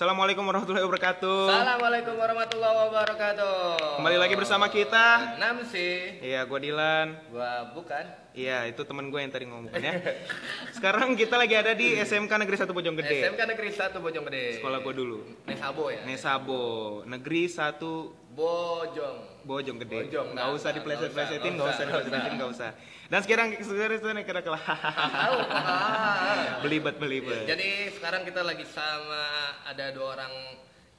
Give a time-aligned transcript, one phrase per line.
[0.00, 1.40] Assalamualaikum warahmatullahi wabarakatuh.
[1.52, 4.00] Assalamualaikum warahmatullahi wabarakatuh.
[4.00, 5.36] Kembali lagi bersama kita.
[5.36, 6.24] Namsi.
[6.24, 7.20] Iya, gua Dilan.
[7.28, 8.08] Gua bukan.
[8.32, 10.00] Iya, itu temen gue yang tadi ngomong ya.
[10.80, 13.28] Sekarang kita lagi ada di SMK Negeri 1 Bojonggede.
[13.28, 14.44] SMK Negeri 1 Bojonggede.
[14.56, 15.18] Sekolah gua dulu.
[15.44, 16.00] Nesabo ya.
[16.08, 16.64] Nesabo,
[17.04, 17.84] Negeri 1
[18.32, 19.16] Bojong.
[19.44, 20.08] Bojong gede.
[20.08, 22.70] Bojong, nggak nah, usah nah, dipleset-plesetin, nggak usah, dipleset-plesetin, nggak usah.
[23.10, 24.62] Dan sekarang sekarang itu nih kira kelah.
[24.62, 25.38] Tahu.
[25.50, 26.62] Ah.
[26.62, 27.42] Belibet belibet.
[27.42, 30.30] Jadi sekarang kita lagi sama ada dua orang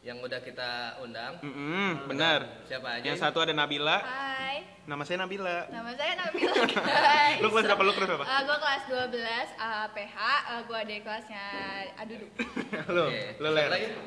[0.04, 1.40] yang udah kita undang.
[1.40, 2.68] Mm-mm, benar.
[2.68, 3.06] Siapa aja?
[3.08, 4.04] Yang satu ada Nabila.
[4.04, 5.72] Hai, Nama saya Nabila.
[5.72, 7.40] nama saya Nabila guys.
[7.46, 7.82] Lu kelas berapa?
[7.86, 8.26] Lu kelas berapa?
[8.28, 10.18] Uh, gue kelas 12 uh, PH,
[10.52, 11.46] uh, gue ada kelasnya
[11.96, 12.28] Adudu.
[12.92, 13.24] Lu, Oke.
[13.40, 13.50] lu?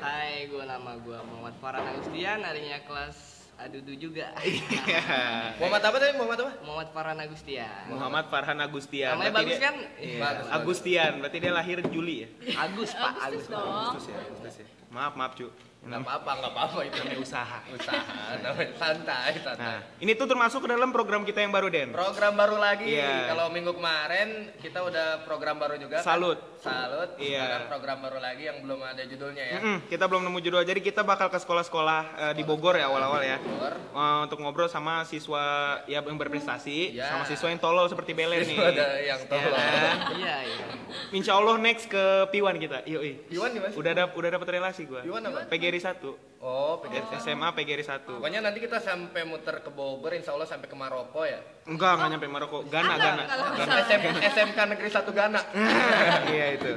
[0.03, 4.35] Hai, gue nama gue Muhammad Farhan Agustian, adanya kelas Adudu juga.
[4.37, 4.99] Iya.
[5.59, 6.11] Muhammad apa tadi?
[6.13, 6.51] Muhammad apa?
[6.61, 7.83] Muhammad Farhan Agustian.
[7.87, 9.11] Muhammad Farhan Agustian.
[9.15, 9.75] Namanya Berarti bagus dia- kan?
[9.95, 10.19] Iya.
[10.19, 10.45] Bagus.
[10.51, 11.11] Agustian.
[11.23, 12.27] Berarti dia lahir Juli ya?
[12.57, 13.23] Agus Pak, Agus.
[13.23, 13.63] Agustus dong.
[13.71, 14.65] Agustus ya, Agustus ya.
[14.91, 15.47] Maaf, maaf, cu.
[15.85, 16.97] Enggak apa-apa, enggak apa-apa itu.
[16.97, 17.57] Namanya usaha.
[17.69, 19.61] Usaha, namanya santai, santai.
[19.61, 21.93] Nah, ini tuh termasuk ke dalam program kita yang baru, Den.
[21.93, 22.89] Program baru lagi.
[22.89, 23.29] Iya.
[23.29, 26.01] Kalau minggu kemarin kita udah program baru juga.
[26.01, 26.05] kan?
[26.07, 26.41] Salut.
[26.57, 27.13] Salut.
[27.15, 27.37] Iya.
[27.39, 29.57] Sekarang program baru lagi yang belum ada judulnya ya.
[29.61, 33.21] Mm-mm, kita belum nemu judul, jadi kita bakal ke sekolah-sekolah eh, di Bogor ya awal-awal
[33.21, 33.37] ya.
[33.37, 33.73] Bogor.
[33.77, 35.43] Eh, untuk ngobrol sama siswa
[35.85, 37.05] ya yang berprestasi, Ya.
[37.07, 38.57] sama siswa yang tolol seperti Belen nih.
[38.57, 39.53] Ada yang Ya tolong.
[39.53, 39.97] kan?
[40.17, 40.65] Iya, iya.
[41.11, 42.81] Insya Allah next ke Piwan kita.
[42.85, 43.21] Yoi.
[43.29, 43.73] Iwan nih mas?
[43.75, 45.05] Udah dap udah dapat relasi gua.
[45.05, 45.45] Iwan apa?
[45.45, 46.43] PGRI 1.
[46.45, 47.17] Oh, PGRI.
[47.17, 48.21] SMA PGRI 1.
[48.21, 51.41] Pokoknya nanti kita sampai muter ke Bogor, insya Allah sampai ke Maroko ya.
[51.65, 52.57] Enggak, enggak nyampe Maroko.
[52.69, 53.23] Gana, Gana.
[53.25, 53.75] Gana.
[53.89, 55.41] SM, SMK Negeri 1 Ghana.
[56.35, 56.71] iya itu.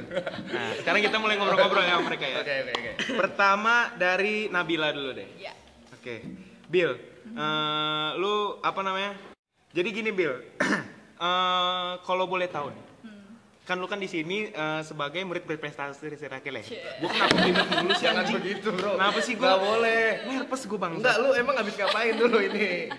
[0.49, 2.37] Nah, sekarang kita mulai ngobrol-ngobrol ya sama mereka ya.
[2.41, 2.91] Oke, oke, oke.
[3.13, 5.27] Pertama dari Nabila dulu deh.
[5.37, 5.53] Ya.
[5.93, 6.25] Oke,
[6.65, 6.97] Bill,
[7.37, 9.13] eh, lu apa namanya?
[9.69, 10.33] Jadi gini Bill,
[11.19, 12.83] Eh, kalau boleh tahu nih,
[13.69, 16.65] kan lu kan di sini eh, sebagai murid berprestasi dari Serakele.
[16.65, 16.81] Cie.
[16.97, 18.97] Gua kenapa minat dulu sih Jangan begitu bro.
[18.97, 19.45] Kenapa sih gua?
[19.45, 20.05] Nggak boleh.
[20.25, 20.93] Nervous gua bang.
[20.97, 22.89] Enggak, lu emang habis ngapain dulu ini?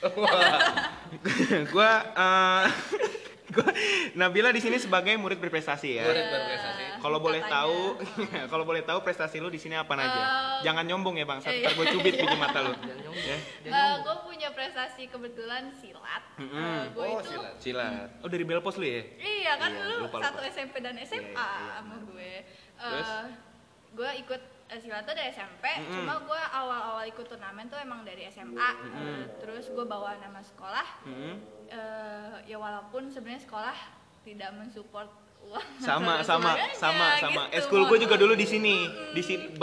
[0.16, 0.60] Wah.
[1.20, 1.90] gua, eh, gua
[4.12, 6.04] Nabila di sini sebagai murid berprestasi ya.
[6.04, 6.82] Murid berprestasi.
[6.98, 7.56] Kalau boleh Katanya.
[7.64, 7.78] tahu,
[8.52, 10.06] kalau boleh tahu prestasi lu di sini apa aja?
[10.06, 10.24] Eh,
[10.62, 11.64] Jangan nyombong ya bang, iya.
[11.64, 12.72] ntar gue cubit biji mata lu.
[13.60, 14.00] Ya.
[14.00, 16.22] gue punya prestasi kebetulan silat.
[16.36, 16.92] Mm-mm.
[16.92, 17.54] gue Oh, itu silat.
[17.58, 18.08] Silat.
[18.20, 19.02] Oh dari Belpos lu ya?
[19.16, 20.50] Iya kan Iya, dulu lupa, satu lupa.
[20.50, 21.72] SMP dan SMA Iya, iya.
[21.76, 22.32] sama gue.
[22.76, 23.08] Terus?
[23.08, 23.24] Eh,
[23.90, 24.42] gue ikut
[24.78, 25.90] silat tuh dari SMP, Mm-mm.
[25.90, 28.70] cuma gue awal-awal ikut turnamen tuh emang dari SMA.
[28.86, 30.86] Eh, terus gue bawa nama sekolah.
[31.10, 31.34] Mm-mm.
[31.66, 33.74] eh, ya walaupun sebenarnya sekolah
[34.22, 35.10] tidak mensupport
[35.40, 37.56] uang sama sama sama sama gitu.
[37.56, 38.84] eskul gue juga dulu di sini
[39.16, 39.56] di sini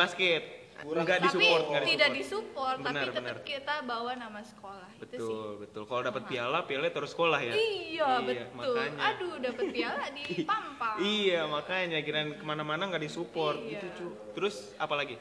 [0.80, 1.64] basket nggak tapi disupport.
[1.66, 3.38] nggak tidak disupport disupport Benar, tapi tetap benar.
[3.44, 5.08] kita bawa nama sekolah itu sih.
[5.10, 5.50] betul.
[5.60, 7.54] Betul kalau dapat piala piala terus sekolah ya?
[7.54, 8.48] Iya, betul.
[8.54, 9.00] makanya.
[9.04, 11.98] aduh dapat piala di pampang iya makanya.
[12.00, 13.58] Kirain ke mana-mana nggak disupport.
[13.58, 13.70] Iya.
[13.74, 14.08] gitu cu.
[14.34, 15.16] Terus apa lagi?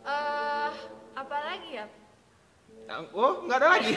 [0.00, 0.70] Eh
[1.12, 1.86] apa lagi ya?
[3.12, 3.92] Oh nggak ada lagi.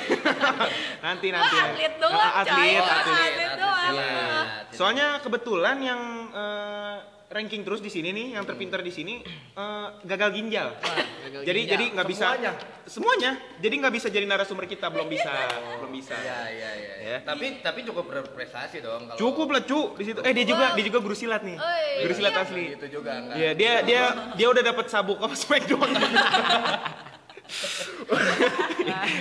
[1.06, 1.58] Nanti Wah, nanti.
[1.58, 2.74] atlet doang Ah, atlet coy.
[2.76, 3.92] Wah, atlet atlet doang.
[3.94, 4.06] Iya.
[4.06, 4.46] Ah.
[4.70, 6.98] soalnya kebetulan yang eh,
[7.34, 9.26] ranking terus di sini nih yang terpintar di sini
[9.58, 11.72] eh, gagal ginjal gagal jadi ginjal.
[11.74, 12.52] jadi nggak bisa Semuanya?
[12.86, 15.34] semuanya jadi nggak bisa jadi narasumber kita belum bisa
[15.82, 16.94] belum bisa Iya, iya, iya.
[17.04, 17.18] Ya.
[17.26, 20.84] Tapi tapi cukup berprestasi dong kalau cukup lah cu di situ eh dia juga dia
[20.86, 22.44] juga guru silat nih Oi, guru silat iya.
[22.46, 23.36] asli Itu juga enggak.
[23.36, 24.02] Iya dia dia
[24.38, 25.90] dia udah dapat sabuk apa smackdown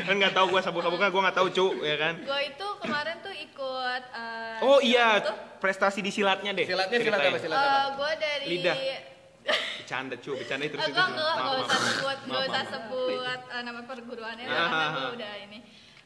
[0.03, 3.33] kan nggak tahu gua sabuk-sabuknya gua nggak tahu cu ya kan gue itu kemarin tuh
[3.33, 5.35] ikut eh, oh iya tuh.
[5.59, 7.39] prestasi di silatnya deh Silatnya silat apa?
[7.39, 7.79] Silat apa?
[7.95, 8.77] gue dari Lidah.
[9.79, 10.87] bercanda cu bercanda Enggak, terus.
[10.87, 14.89] enggak, enggak maaf, usah sebut, enggak Maaf, usah sebut eh, nama perguruannya Ah, karena ah,
[14.89, 15.11] gue ah.
[15.13, 15.59] udah ini.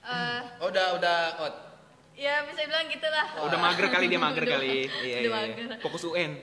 [0.02, 1.54] Eh, Oh, udah udah out.
[2.14, 3.26] ya bisa bilang gitulah.
[3.38, 5.68] udah mager kali dia mager kali iya udah iya mager.
[5.78, 6.32] fokus UN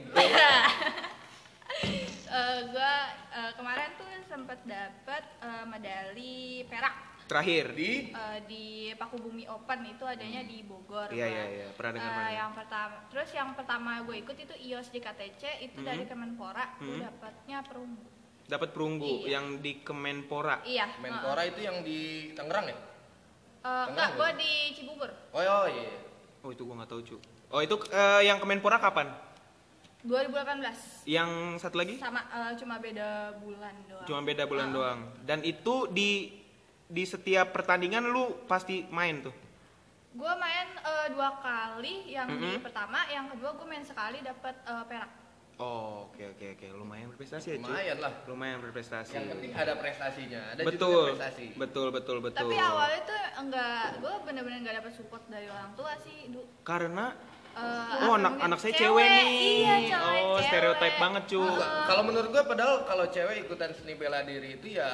[2.34, 2.94] Eh, gua
[3.32, 6.36] eh, kemarin tuh sempat dapat eh, medali
[6.66, 8.66] perak terakhir Di eh, di
[8.98, 11.08] Pakubumi Open itu adanya di Bogor.
[11.08, 11.68] Iya, iya, iya.
[11.72, 12.34] Pernah dengar, dengar.
[12.34, 16.98] yang pertama, terus yang pertama gue ikut itu IOS di KTC itu dari Kemenpora, gue
[16.98, 17.06] Hmm.
[17.06, 18.06] dapatnya perunggu.
[18.44, 19.40] dapat perunggu Iya.
[19.40, 21.00] yang di Kemenpora Iya.
[21.00, 22.76] Menpora itu yang di Tangerang ya?
[23.64, 25.08] Eh, enggak, gue di Cibubur.
[25.32, 25.96] Oh, oh iya.
[26.44, 27.18] oh itu gua nggak tahu cu
[27.56, 29.08] oh itu eh, yang Kemenpora kapan
[30.04, 33.10] 2018 yang satu lagi sama eh, cuma beda
[33.40, 34.04] bulan doang.
[34.04, 34.74] cuma beda bulan Ah.
[34.74, 36.12] doang dan itu di
[36.86, 39.36] di setiap pertandingan lu pasti main tuh
[40.14, 42.62] Gue main eh, dua kali, yang di Mhm.
[42.62, 45.10] pertama, yang kedua gue main sekali dapat eh, perak.
[45.56, 48.14] oh oke oke oke lumayan berprestasi ya cu Lumayan lah.
[48.28, 51.46] lumayan berprestasi Yang penting ada prestasinya, ada betul prestasi.
[51.56, 55.94] betul betul betul Tapi awalnya tuh enggak, gue bener-bener nggak dapat support dari orang tua
[55.98, 56.30] sih.
[56.30, 56.42] Du.
[56.62, 57.06] karena
[57.56, 59.30] eh, Oh, anak anak saya cewek nih.
[59.60, 60.02] Iya, cewek.
[60.20, 60.44] oh, cewek.
[60.48, 61.40] stereotip banget, cu.
[61.40, 64.90] Enggak, Kalau menurut gua padahal kalau cewek ikutan seni bela diri itu ya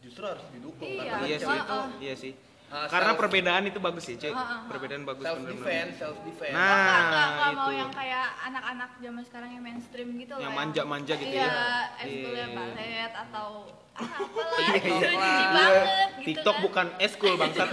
[0.00, 1.00] justru harus didukung Iya.
[1.02, 1.42] karena Iya sih.
[1.42, 2.32] cewek itu Iya sih.
[2.74, 4.28] Ah, Karena self- perbedaan itu bagus sih, Cek.
[4.28, 4.60] Ah, ah, ah.
[4.66, 5.62] Perbedaan bagus self bener-bener.
[5.62, 6.50] defense, self defense.
[6.50, 7.78] Nah, Nggak, nggak, nggak mau itu.
[7.78, 10.42] yang kayak anak-anak zaman sekarang yang mainstream gitu loh.
[10.42, 11.54] Yang manja-manja gitu iya, ya.
[11.96, 12.56] Eskulnya Iya.
[12.56, 13.48] balet atau
[13.94, 15.08] ah, apalah Iya, gitu, iya.
[15.08, 15.46] Iya.
[15.54, 16.64] banget gitu TikTok kan.
[16.66, 17.68] bukan eskul bangsat.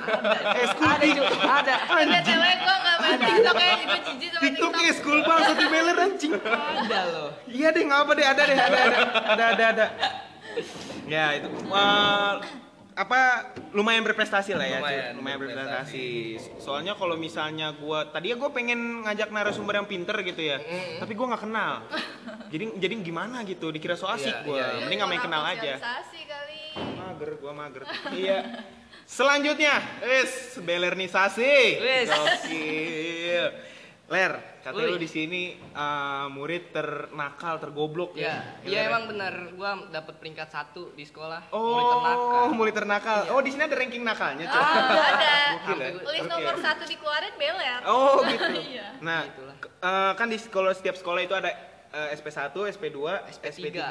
[0.62, 1.74] eskul Ada juga, ada.
[1.90, 4.90] Ada cewek gua nggak main TikTok ya juga jijik sama TikTok TikTok.
[4.94, 6.32] eskul bangsat di beler anjing.
[6.38, 7.28] Ada loh.
[7.48, 9.86] Iya deh, nggak apa deh, ada deh, ada, ada, ada, ada, ada.
[11.04, 12.38] Ya itu, wah,
[12.96, 14.80] apa lumayan berprestasi lah ya.
[14.80, 16.04] Lumayan lumayan berprestasi.
[16.40, 16.64] berprestasi.
[16.64, 20.56] Soalnya kalau misalnya gua, tadi ya gue pengen ngajak narasumber yang pinter gitu ya,
[20.96, 21.72] tapi gua nggak kenal.
[22.48, 24.80] Jadi jadi gimana gitu, dikira so asik Iya, gua, iya, iya.
[24.80, 25.72] mending nggak main kenal aja.
[26.24, 26.60] kali.
[26.96, 27.82] Mager, gua mager.
[28.16, 28.38] iya.
[29.06, 31.78] Selanjutnya, wis belernisasi.
[32.08, 33.46] Gokil.
[34.06, 34.92] Ler, katanya Woi.
[34.94, 35.42] lu di sini
[35.74, 38.34] uh, murid ternakal, tergoblok Ya, ya.
[38.62, 39.34] iya Ler, emang benar.
[39.50, 41.50] Gua dapat peringkat satu di sekolah.
[41.50, 42.44] Oh, Murid ternakal.
[42.54, 43.18] murid ternakal.
[43.34, 44.62] Oh, di sini ada ranking nakalnya, Cok.
[44.62, 44.78] Ah,
[45.10, 45.34] ada.
[45.58, 45.90] Gokil ya.
[46.06, 46.30] List Oke.
[46.30, 47.80] nomor satu dikeluarin beler.
[47.82, 48.46] Oh, gitu.
[48.70, 48.86] Iya.
[49.00, 49.56] Nah, Itulah.
[49.58, 51.50] eh, kan di sekolah setiap sekolah itu ada
[51.90, 52.98] eh, SP1, SP2,
[53.34, 53.74] SP3.
[53.74, 53.90] SP3.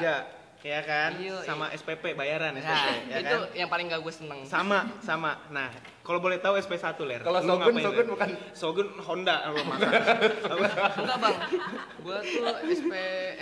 [0.64, 1.10] Ya kan?
[1.20, 3.40] Iya, Sama SPP bayaran Nah, SPP, ya itu kan?
[3.54, 4.40] yang paling gak gue seneng.
[4.44, 5.36] Sama, sama.
[5.52, 5.68] Nah,
[6.00, 7.20] kalau boleh tahu SP1 ler.
[7.20, 8.06] Kalau Shogun Ler?
[8.06, 9.36] bukan Shogun Honda.
[9.42, 9.58] Apa?
[11.02, 11.36] Enggak bang,
[12.00, 12.92] gua tuh SP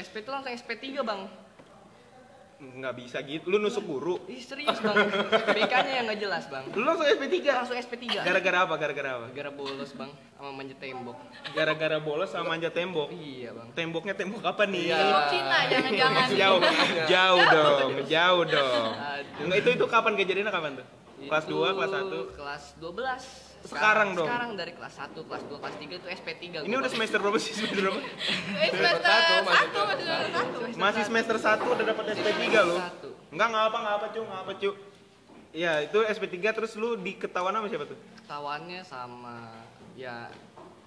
[0.01, 1.21] SP tuh langsung SP3 bang.
[2.75, 3.45] Nggak bisa gitu.
[3.53, 4.17] Lu nusuk guru.
[4.25, 4.97] Ih serius bang,
[5.53, 6.65] BK-nya yang nggak jelas bang.
[6.73, 7.37] Lu langsung SP3.
[7.53, 8.05] Langsung SP3.
[8.25, 8.75] Gara-gara apa?
[8.81, 9.27] Gara-gara apa?
[9.31, 11.17] Gara bolos bang, sama manjat tembok.
[11.53, 13.09] Gara-gara bolos sama manjat tembok.
[13.13, 13.69] Iya bang.
[13.77, 14.89] Temboknya tembok apa nih?
[14.89, 14.97] Iya.
[14.97, 16.27] Tembok Cina jangan-jangan.
[16.35, 16.61] jauh,
[17.07, 18.93] jauh dong, jauh dong.
[18.97, 19.45] Aduh.
[19.45, 20.87] Enggak itu itu kapan kejadiannya kapan tuh?
[21.25, 22.37] Kelas Itu 2, kelas 1.
[22.37, 23.54] Kelas 12.
[23.65, 24.29] Sekarang dong?
[24.29, 26.45] Sekarang dari kelas 1, kelas 2, kelas 3 itu SP3.
[26.69, 27.53] Ini udah semester berapa sih?
[27.57, 28.01] Semester berapa?
[28.01, 30.77] Eh, semester Satu, satu, masih masih semester satu.
[30.77, 32.77] Masih semester 1 udah dapat SP3 lu.
[32.77, 33.09] Satu.
[33.33, 34.71] Enggak, enggak apa, enggak apa, Cu, enggak apa, Cu.
[35.55, 37.99] Iya, itu SP3 terus lu diketahuan sama siapa tuh?
[38.21, 39.35] Ketahuannya sama
[39.95, 40.27] ya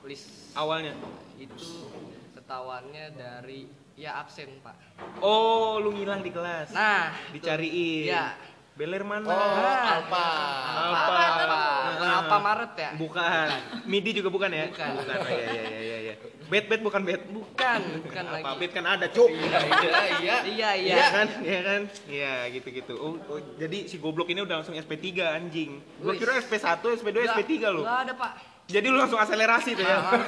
[0.04, 0.92] list Awalnya.
[1.40, 1.88] itu
[2.36, 4.76] ketahuannya dari ya absen pak.
[5.20, 6.76] Oh, lu ngilang di kelas.
[6.76, 8.12] Nah, Dicariin.
[8.12, 8.36] Iya.
[8.78, 9.26] Beler mana?
[9.26, 9.98] Oh, Nah.
[9.98, 10.26] Alfa.
[10.70, 10.94] Apa?
[10.94, 11.18] apa?
[11.34, 11.58] Apa?
[11.98, 12.22] Ah.
[12.22, 12.90] Apa Maret ya?
[12.94, 13.48] Bukan.
[13.84, 14.70] Midi juga bukan ya?
[14.70, 14.90] Bukan.
[14.96, 15.16] Bukan.
[15.18, 16.14] Oh, iya, iya, iya, iya, iya.
[16.48, 17.26] Bet, bet bukan bet.
[17.28, 18.60] Bukan, bukan Apa lagi.
[18.62, 19.28] bet kan ada, Cuk.
[19.28, 20.36] Iya, iya, iya.
[20.46, 20.94] Iya, iya.
[20.94, 21.28] Iya kan?
[21.42, 21.82] Iya kan?
[22.06, 22.94] Iya, gitu-gitu.
[22.96, 25.82] Oh, oh, jadi si goblok ini udah langsung SP3 anjing.
[25.98, 26.62] Gua kira SP1,
[26.96, 27.82] SP2, Nggak- SP3 lu.
[27.82, 28.32] nggak ada pak.
[28.68, 29.98] Jadi lu langsung akselerasi tuh ya.
[30.04, 30.20] Tuh.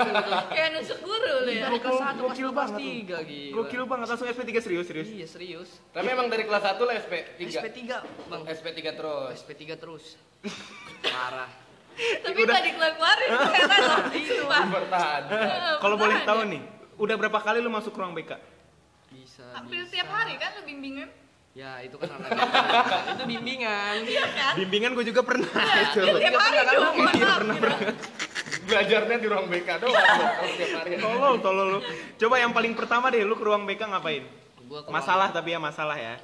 [0.56, 1.68] Kayak nusuk guru lu ya.
[1.68, 3.54] Dari kelas 1, kelas Gokil 2, kelas banget 3 gitu.
[3.60, 5.08] Gokil banget langsung SP3 serius, serius.
[5.12, 5.70] Iya serius.
[5.92, 7.40] Tapi emang dari kelas 1 lah SP3.
[7.52, 7.80] SP3
[8.32, 8.42] bang.
[8.48, 9.36] SP3 terus.
[9.44, 10.04] SP3 terus.
[11.04, 11.52] Parah.
[12.00, 14.00] Tapi tadi dikeluarin heran loh.
[14.08, 14.64] Sumpah.
[14.72, 15.22] Bertahan.
[15.84, 16.52] Kalau boleh Bertahan tahu ya.
[16.56, 16.62] nih,
[16.96, 18.40] udah berapa kali lu masuk ruang BK?
[19.12, 19.44] Bisa.
[19.52, 21.12] Hampir tiap hari kan lu bimbingan.
[21.58, 22.30] Ya itu kan anak
[23.20, 24.08] itu bimbingan.
[24.08, 24.54] Iya kan?
[24.56, 25.50] Bimbingan gue juga pernah
[25.92, 26.08] itu.
[26.08, 26.96] Iya, tiap hari pernah, dong.
[26.96, 28.29] Iya, pernah, gitu.
[28.70, 29.98] Belajarnya di ruang BK doang.
[29.98, 30.90] Kalau tiap hari.
[30.96, 31.80] Tolol, tolol lu.
[32.16, 34.24] Coba yang paling pertama deh, lu ke ruang BK ngapain?
[34.64, 36.16] Gua ke Masalah ruang- tapi ya masalah ya.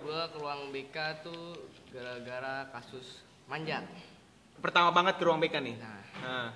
[0.00, 1.42] Gua ke ruang BK tuh
[1.90, 3.06] gara-gara kasus
[3.44, 3.82] manjat.
[4.56, 5.76] Pertama banget ke ruang BK nih.
[5.76, 6.48] Nah, Nah,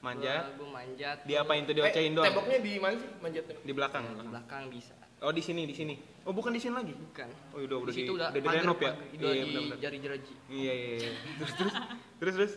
[0.00, 0.54] manjat.
[0.54, 1.16] Gua, gua manjat.
[1.24, 2.26] Diapain tuh Eh, diocehin doang?
[2.26, 3.56] Temboknya di mana sih manjatnya?
[3.58, 4.02] Di belakang.
[4.06, 4.94] Di belakang bisa.
[5.18, 5.94] Oh di sini, di sini.
[6.22, 6.90] Oh bukan di sini lagi.
[6.90, 7.28] Bukan.
[7.52, 8.90] Oh udah udah di situ di, udah udah direnov ya.
[8.90, 9.78] Udah Iya di benar-benar.
[9.78, 10.18] jari-jari.
[10.48, 10.88] Iya iya.
[10.96, 11.10] iya.
[11.36, 11.74] Terus terus
[12.18, 12.52] terus terus.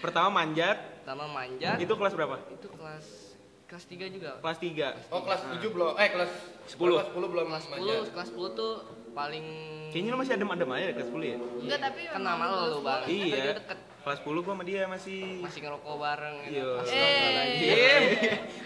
[0.00, 0.78] Pertama manjat.
[1.00, 1.76] Pertama manjat.
[1.76, 2.36] Itu kelas berapa?
[2.46, 3.06] itu kelas
[3.66, 4.30] kelas 3 juga.
[4.38, 5.92] Kelas 3 Oh, kelas 7 belum.
[5.94, 6.30] Eh, kelas
[6.68, 6.76] 10.
[6.92, 7.96] Kelas 10 belum Kelas manjat.
[8.02, 8.72] 10, kelas 10 tuh
[9.10, 9.46] paling
[9.90, 11.36] Kayaknya lu masih adem-adem aja di kelas 10 ya?
[11.38, 13.00] Enggak, tapi kan memang nama lo lulus bang.
[13.00, 13.10] boleh.
[13.10, 13.52] Iya.
[14.00, 16.36] Kelas 10 gua sama dia masih Masih ngerokok bareng.
[16.40, 16.54] gitu.
[16.54, 16.68] Iya.
[16.78, 17.76] Astagfirullahaladzim.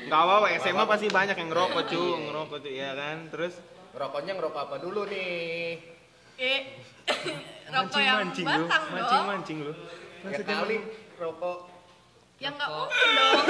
[0.05, 3.17] Enggak apa-apa, SMA pasti banyak yang ngerokok, cu, ngerokok tuh ya kan.
[3.29, 3.55] Terus
[3.95, 5.79] Rokoknya ngerokok apa dulu nih?
[6.35, 6.61] Eh,
[7.75, 8.93] rokok yang mancing lu, batang dong.
[8.93, 9.73] mancing-mancing lu.
[10.25, 10.77] Ya kali
[11.15, 11.57] rokok
[12.45, 13.41] Yang nggak mungkin dong.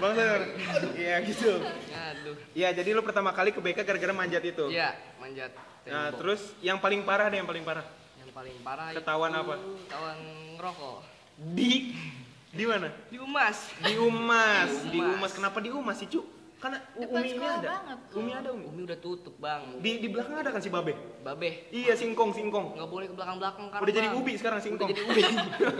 [0.00, 0.40] Bang Sir.
[0.96, 1.52] Iya gitu.
[1.92, 2.36] Aduh.
[2.56, 4.72] Iya, jadi lu pertama kali ke BK gara-gara manjat itu.
[4.72, 5.52] Iya, manjat.
[5.84, 6.18] Nah, tembok.
[6.24, 7.84] terus yang paling parah deh, yang paling parah.
[8.20, 9.54] yang paling parah Ketahuan itu apa?
[9.60, 10.18] Ketahuan
[10.56, 10.98] ngerokok.
[11.52, 11.72] Di
[12.50, 12.88] di mana?
[13.12, 13.58] Di Umas.
[13.76, 14.72] Di Umas.
[14.88, 15.16] Di Umas.
[15.20, 15.32] Umas.
[15.36, 16.39] Kenapa di Umas sih, Cu?
[16.60, 17.68] Karena Depan Umi ini ada.
[17.72, 17.98] banget.
[18.12, 18.64] Umi ada Umi.
[18.68, 19.80] Umi udah tutup, Bang.
[19.80, 20.92] Di di belakang ada kan si Babe?
[21.18, 22.76] Babe, Iya, singkong, singkong.
[22.76, 23.80] nggak boleh ke belakang-belakang kan.
[23.80, 24.84] Udah jadi ubi sekarang singkong.
[24.84, 25.22] Udah jadi ubi.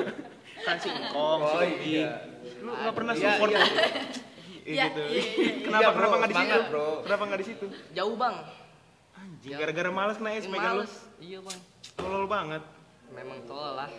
[0.66, 1.84] kan singkong, Oh, si ubi.
[1.94, 2.08] iya.
[2.58, 3.50] Lu nggak pernah Iya, support.
[3.50, 3.60] iya.
[3.60, 3.68] Iya,
[4.70, 5.02] Iya, gitu.
[5.04, 5.52] iya, iya.
[5.62, 5.96] Kenapa Iya, bro.
[6.00, 6.58] kenapa nggak di situ?
[6.66, 6.86] Bro.
[7.04, 7.66] Kenapa nggak di situ?
[7.92, 8.36] Jauh, Bang.
[9.12, 10.84] Anjing, gara-gara malas kena es Yang megang lu.
[11.20, 11.58] Iya, Bang.
[11.94, 12.62] Tolol banget.
[13.10, 13.90] memang tolol lah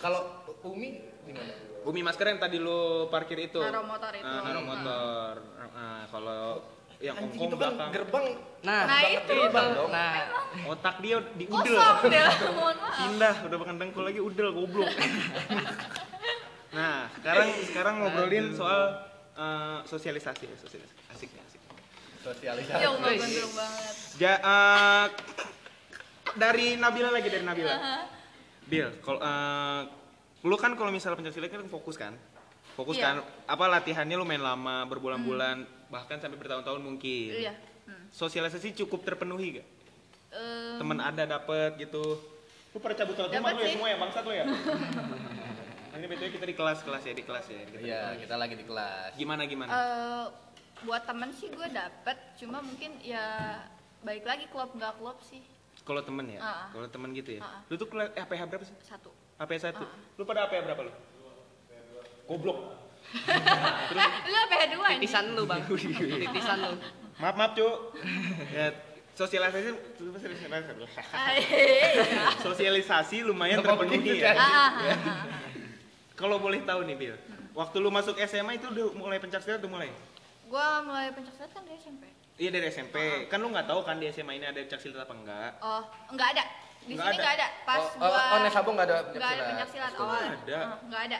[0.00, 0.20] Kalau
[0.64, 1.54] Umi gimana?
[1.84, 3.60] Umi masker yang tadi lu parkir itu.
[3.60, 4.24] Naruh motor itu.
[4.24, 5.34] Ah, naruh motor.
[5.76, 6.42] Ah, kalau
[7.02, 7.90] yang Anjing kongkong itu kan belakang.
[7.92, 8.26] gerbang
[8.64, 9.32] nah, Nah, itu.
[9.36, 9.90] gerbang dong.
[9.92, 10.14] nah
[10.72, 11.76] Otak dia diudel.
[11.76, 12.24] Kosong deh,
[12.54, 12.96] mohon maaf.
[13.04, 14.88] Pindah, udah makan dengkul lagi udel goblok.
[16.78, 18.80] nah, sekarang sekarang ngobrolin soal
[19.36, 21.02] eh, sosialisasi ya, sosialisasi.
[21.12, 21.60] Asik nih, asik.
[22.24, 22.80] Sosialisasi.
[22.80, 23.94] Ya banget.
[24.16, 25.06] Ja, eh,
[26.40, 27.76] dari Nabila lagi dari Nabila.
[28.64, 29.82] Bil, kalau eh,
[30.44, 32.12] lu kan kalau misalnya pencaksilat kan fokus kan?
[32.74, 33.04] Fokus Iya.
[33.04, 33.14] kan?
[33.46, 37.30] Apa latihannya lu main lama, berbulan-bulan, bahkan sampai bertahun-tahun mungkin.
[37.32, 37.54] Iya.
[37.84, 38.04] Hmm.
[38.10, 39.66] Sosialisasi cukup terpenuhi gak?
[40.30, 42.02] Eh, Temen ada dapet gitu.
[42.70, 44.44] Lu pada cabut Dapet lu ya semua ya bangsat lu ya.
[45.94, 47.60] Ini betul kita di kelas kelas ya di kelas ya.
[47.62, 48.18] Kita di Iya, kelas.
[48.20, 49.10] kita lagi di kelas.
[49.14, 49.70] Gimana gimana?
[49.70, 50.24] eh,
[50.82, 53.56] buat temen sih gue dapet, cuma mungkin ya
[54.02, 55.40] baik lagi klub nggak klub sih
[55.80, 57.40] Kalau temen ya, kalau temen gitu ya.
[57.68, 58.74] Lu tuh eh, APH berapa sih?
[58.82, 59.08] satu.
[59.36, 59.82] APH satu.
[59.82, 60.92] Ah, Lu pada APH berapa lu?
[62.24, 62.58] Goblok.
[64.24, 65.00] Lu apa ya dua ini?
[65.00, 65.60] titisan lu bang
[66.24, 66.74] titisan lu
[67.14, 67.68] Maaf maaf cu.
[68.50, 68.74] ya
[69.14, 69.70] sosialisasi
[72.42, 74.32] sosialisasi lumayan Apa terpenuhi begitu, ya.
[74.32, 74.36] Cak?
[74.36, 75.22] Ah, ah, ah, ah.
[76.14, 77.14] Kalau boleh tahu nih Bil,
[77.52, 79.90] waktu lu masuk SMA itu udah mulai pencaksilat udah mulai?
[80.46, 82.02] Gua mulai pencaksilat kan dari SMP.
[82.34, 82.96] Iya dari SMP.
[83.28, 85.50] Kan lu nggak tahu kan di SMA ini ada pencaksilat apa enggak?
[85.60, 86.44] Oh, enggak ada.
[86.84, 87.22] Di Nggak sini ada?
[87.22, 87.46] enggak ada.
[87.64, 90.22] Pas Oh, gua oh, oh, Nesabo nggak ada nggak ada pencaksilat Oh, awal.
[90.84, 91.18] nggak ada.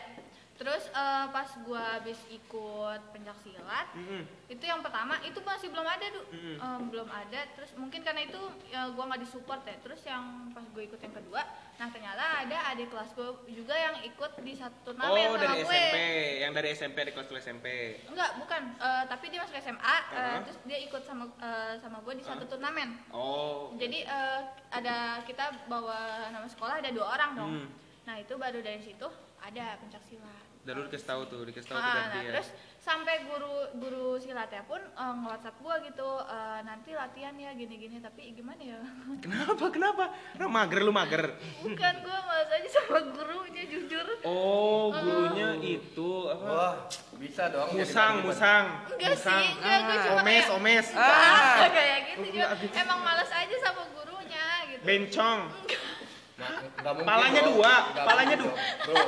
[0.55, 4.23] Terus eh, pas gua habis ikut pencaksilat, Mm-mm.
[4.47, 6.57] itu yang pertama itu masih belum ada tuh Mm-mm.
[6.57, 10.63] Em, belum ada terus mungkin karena itu ya, gua nggak disupport ya terus yang pas
[10.65, 11.43] gue ikut yang kedua
[11.75, 15.59] nah ternyata ada adik kelas gue juga yang ikut di satu turnamen Oh sama dari
[15.59, 15.97] gue SMP,
[16.39, 17.67] yang dari SMP di kelas SMP.
[18.07, 20.39] enggak bukan Eh, tapi dia masuk SMA eh, Uh-huh.
[20.47, 23.75] terus dia ikut sama eh, sama gue di satu turnamen Oh.
[23.75, 25.99] jadi eh, ada kita bawa
[26.31, 27.69] nama sekolah ada dua orang dong Hmm.
[28.05, 31.85] nah itu baru dari situ ada pencaksilat Dan lu dikasih tahu tuh, dikasih tahu tuh
[31.85, 32.31] Ah, dari nah dia.
[32.33, 37.97] terus sampai guru guru silatnya pun eh, nge-WhatsApp gua gitu eh, nanti latihan ya gini-gini
[37.99, 38.81] tapi gimana ya
[39.25, 39.69] Kenapa?
[39.69, 40.05] Kenapa?
[40.31, 41.25] Kenapa mager lu mager?
[41.61, 46.45] bukan gua males aja sama gurunya jujur Oh, gurunya itu apa?
[46.47, 46.75] Wah,
[47.15, 47.69] bisa dong.
[47.71, 48.65] Musang, musang.
[48.91, 49.37] enggak musang.
[49.39, 50.87] sih enggak gue cuma Omes, kayak omes.
[50.97, 52.81] Ah, kayak gitu juga Enggak.
[52.81, 55.41] emang males aja sama gurunya gitu Bencong.
[55.45, 55.94] Nah, nggak
[56.35, 57.51] mungkin, Palanya bro.
[57.53, 58.55] dua, Nggak palanya mungkin, dua.
[58.85, 59.05] Bro,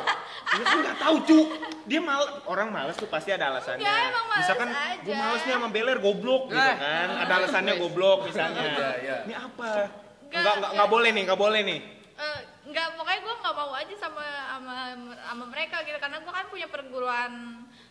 [0.47, 1.39] Lu nggak tahu cu.
[1.85, 3.83] Dia mal orang males tuh pasti ada alasannya.
[3.83, 5.03] Enggak, emang males misalkan aja.
[5.03, 6.77] gue males nih sama beler goblok gitu Eh.
[6.77, 7.09] kan.
[7.21, 8.63] Ada alasannya goblok misalnya.
[8.69, 9.17] Iya, iya.
[9.25, 9.67] Ini apa?
[9.67, 9.91] Nggak,
[10.33, 11.81] Enggak enggak enggak boleh nih, enggak boleh nih.
[12.17, 14.75] Eh, enggak pokoknya gue nggak mau aja sama sama
[15.21, 17.33] sama mereka gitu karena gue kan punya perguruan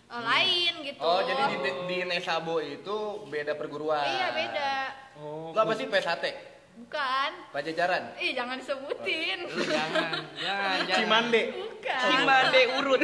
[0.05, 4.03] eh, lain gitu Oh, jadi di, di Nesabo itu beda perguruan.
[4.05, 4.71] iya beda
[5.15, 6.54] Oh, Lu apa sih PSAT?
[6.75, 8.03] Bukan Pajajaran?
[8.19, 11.41] ih jangan disebutin jangan jangan jangan Cimande.
[11.55, 13.01] bukan Cimande urut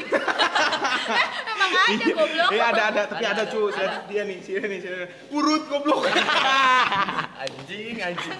[1.56, 3.62] emang ada goblok Iya ada ada tapi ada, Ada, cu.
[3.72, 3.80] ada.
[3.80, 4.96] Lihat dia nih, sini nih, sini.
[5.32, 6.04] Urut goblok.
[7.44, 8.40] Anjing, anjing.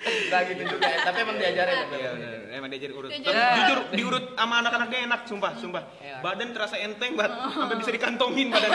[0.00, 0.98] Enggak gitu juga, ya.
[1.04, 1.86] tapi emang diajarin ya.
[1.92, 2.10] Iya
[2.56, 3.10] emang diajarin urut.
[3.12, 5.82] Tapi jujur diurut sama anak-anak dia enak, sumpah, sumpah.
[6.00, 6.24] Iya.
[6.24, 8.72] Badan terasa enteng banget, sampai bisa dikantongin badan.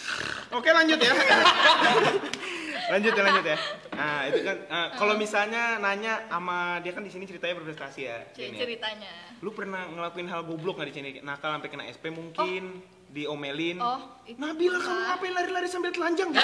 [0.56, 1.12] Oke lanjut ya.
[2.84, 3.56] Lanjut ya lanjut ya.
[3.94, 8.18] Nah itu kan, eh, kalau misalnya nanya sama dia kan di sini ceritanya berprestasi ya.
[8.34, 8.48] Ya.
[8.52, 11.08] ceritanya Lu pernah ngelakuin hal goblok nggak di sini?
[11.20, 13.76] Nakal sampai kena SP mungkin, diomelin.
[13.78, 15.06] oh itu Nabila kamu pernah.
[15.12, 16.28] ngapain lari-lari sambil telanjang?
[16.34, 16.42] Ya.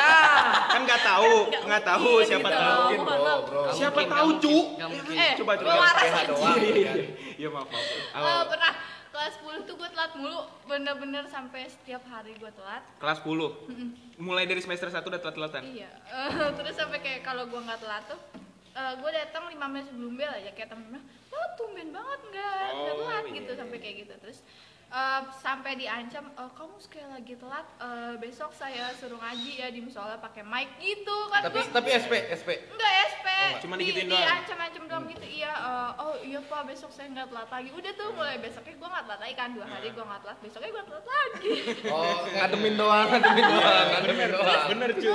[0.68, 1.34] kan nggak tahu,
[1.66, 2.60] nggak tahu mungkin siapa gitu.
[2.60, 2.80] tahu.
[2.80, 3.62] Mungkin, bro, bro.
[3.72, 4.48] Siapa mungkin, tahu, nggak Cu?
[4.54, 5.16] mungkin, nggak mungkin.
[5.16, 5.72] eh Coba, coba.
[5.76, 6.02] waras.
[6.04, 6.56] Iya, iya, kan?
[6.76, 6.92] iya.
[7.40, 7.86] Iya maaf maaf.
[8.14, 8.42] Awal.
[8.52, 8.72] pernah
[9.10, 13.66] kelas 10 tuh gue telat mulu bener-bener sampai setiap hari gue telat Kelas 10.
[14.18, 15.62] Mulai dari semester 1 udah telat-telatan.
[15.66, 18.20] iya Eh, terus sampai kayak kalau gue nggak telat tuh
[18.72, 23.24] gue datang 5 menit sebelum bel aja kayak temen-temen lo tumben banget nggak Oh, telat
[23.24, 23.58] iya, gitu iya.
[23.58, 24.38] sampai kayak gitu terus
[24.88, 29.80] eh, sampai diancam "Eh, kamu sekali lagi telat eh, besok saya suruh ngaji ya di
[29.80, 32.48] musola pakai mic gitu kan Tapi gua- tapi SP, SP.
[32.68, 33.26] Enggak SP,
[33.60, 34.28] Cuma di, digituin di doang?
[34.40, 35.26] ancam-ancam doang gitu.
[35.26, 37.68] Iya, eh, oh iya pak besok saya nggak telat lagi.
[37.72, 39.48] Udah tuh mulai besoknya gue nggak telat lagi kan.
[39.52, 41.52] Dua hari gue nggak telat, besoknya gue telat lagi.
[41.92, 44.64] Oh, ngademin doang, ngademin doang, ngademin doang.
[44.72, 45.12] Bener cu.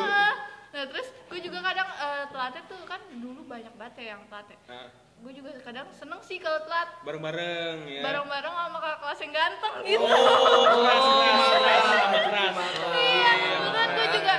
[0.75, 4.47] Nah, terus gue juga kadang eh, telatnya tuh kan dulu banyak banget ya yang telat
[4.51, 4.59] ya.
[4.69, 4.87] Nah,
[5.23, 6.91] Gue juga kadang seneng sih kalau telat.
[7.07, 8.01] Bareng-bareng ya.
[8.03, 10.05] Bareng-bareng sama kakak kelas yang ganteng gitu.
[10.05, 12.55] Oh, keras, keras, keras, sama keras.
[12.93, 13.31] Iya,
[13.73, 14.35] kan gue juga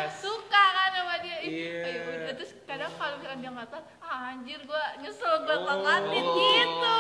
[2.77, 3.69] kadang kalau misalkan dia nggak
[3.99, 5.65] Ah anjir gue nyesel gue Oh.
[5.65, 6.99] telatin gitu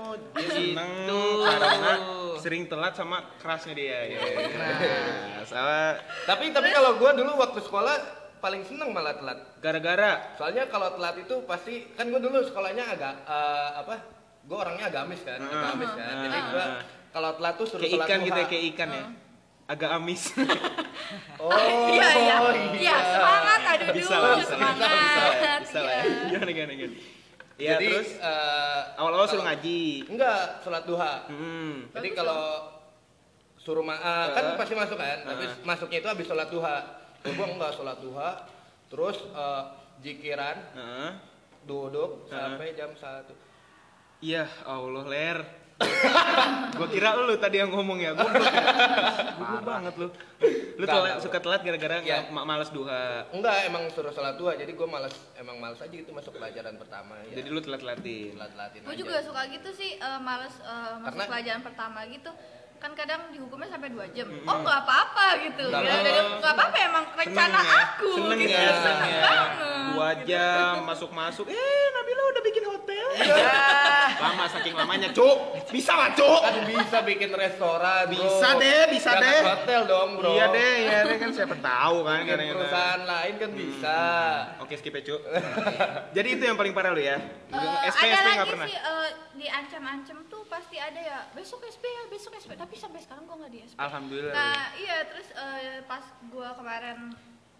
[0.00, 0.46] Oh, Gitu.
[0.46, 0.90] seneng
[1.42, 1.94] karena
[2.38, 3.98] sering telat sama kerasnya dia.
[4.10, 4.18] Ya.
[4.18, 5.98] Nah, salah.
[6.24, 7.94] Tapi tapi kalau gua dulu waktu sekolah
[8.38, 9.38] paling seneng malah telat.
[9.58, 13.96] Gara-gara Soalnya kalau telat itu pasti kan gua dulu sekolahnya agak eh, apa?
[14.40, 15.50] gue orangnya agamis kan, Ah.
[15.68, 16.14] agamis kan.
[16.26, 16.46] Jadi Ah.
[16.48, 16.64] gue
[17.10, 19.04] kalau telat tuh suruh Kayak ikan gitu ya, kayak ikan ya.
[19.70, 20.22] Agak amis.
[21.40, 21.50] Oh,
[21.90, 22.70] iya iya iya.
[22.76, 25.90] iya semangat aduh bisa lah, bisa, semangat bisa, bisa, lah, bisa lah.
[25.90, 26.02] ya.
[26.04, 26.28] iya.
[26.30, 26.96] Gimana gimana gimana.
[27.60, 29.82] Iya, Jadi terus eh, awal-awal suruh ngaji.
[30.06, 31.14] Enggak, sholat duha.
[31.26, 31.90] Hmm.
[31.90, 32.42] Jadi kalau
[33.58, 35.64] suruh ma eh, kan pasti masuk kan, tapi Heeh.
[35.66, 36.76] masuknya itu habis sholat duha.
[37.26, 38.30] Gua enggak sholat duha,
[38.86, 39.62] terus eh,
[40.04, 41.10] jikiran, Heeh.
[41.66, 42.38] duduk Heeh.
[42.38, 43.34] sampai jam 1
[44.20, 45.38] Iya, Allah ler.
[46.72, 48.12] Gua kira lu tadi yang ngomong ya.
[48.12, 48.28] Gua
[49.36, 50.08] goblok banget lu.
[50.76, 53.28] Lu telat, suka telat gara-gara nggak ma- males duha.
[53.30, 57.16] Enggak, emang suruh sholat duha, jadi gua malas, emang malas aja gitu masuk pelajaran pertama.
[57.26, 57.40] Ya.
[57.40, 58.32] Jadi lu telat-telatin.
[58.32, 58.98] telat-telatin gue aja.
[58.98, 62.30] juga suka gitu sih eh, males eh, masuk Karena- pelajaran pertama gitu
[62.80, 66.76] kan kadang dihukumnya sampai dua jam oh nggak apa-apa gitu Nggak ya, dari- nggak apa-apa
[66.80, 67.80] emang rencana Seneng ya?
[67.86, 69.20] aku seneng gitu ya, seneng ya.
[69.22, 69.50] banget
[69.90, 70.28] Dua gitu.
[70.28, 71.44] jam masuk-masuk.
[71.46, 71.58] Eh,
[71.90, 73.06] Nabila udah bikin hotel.
[73.12, 73.58] Iya.
[74.16, 75.38] Lama saking lamanya, Cuk.
[75.66, 76.40] Bisa lah, Cuk.
[76.40, 78.14] kan bisa bikin restoran, bro.
[78.14, 79.40] Bisa deh, bisa Jangan deh.
[79.44, 80.30] hotel dong, bro.
[80.30, 82.56] Iya deh, iya deh kan siapa tahu kan Bikin kadang-kadang.
[82.62, 83.98] perusahaan lain kan bisa.
[84.62, 85.20] Oke, skip ya, Cuk.
[86.16, 87.18] Jadi itu yang paling parah lu ya.
[87.50, 88.66] Eh, SP ada SP lagi enggak pernah.
[88.66, 93.24] sih eh, diancam-ancam tuh pasti ada ya besok SP ya besok SP tapi sampai sekarang
[93.24, 94.32] gue nggak di SP Alhamdulillah.
[94.32, 96.98] nah iya terus eh, pas gue kemarin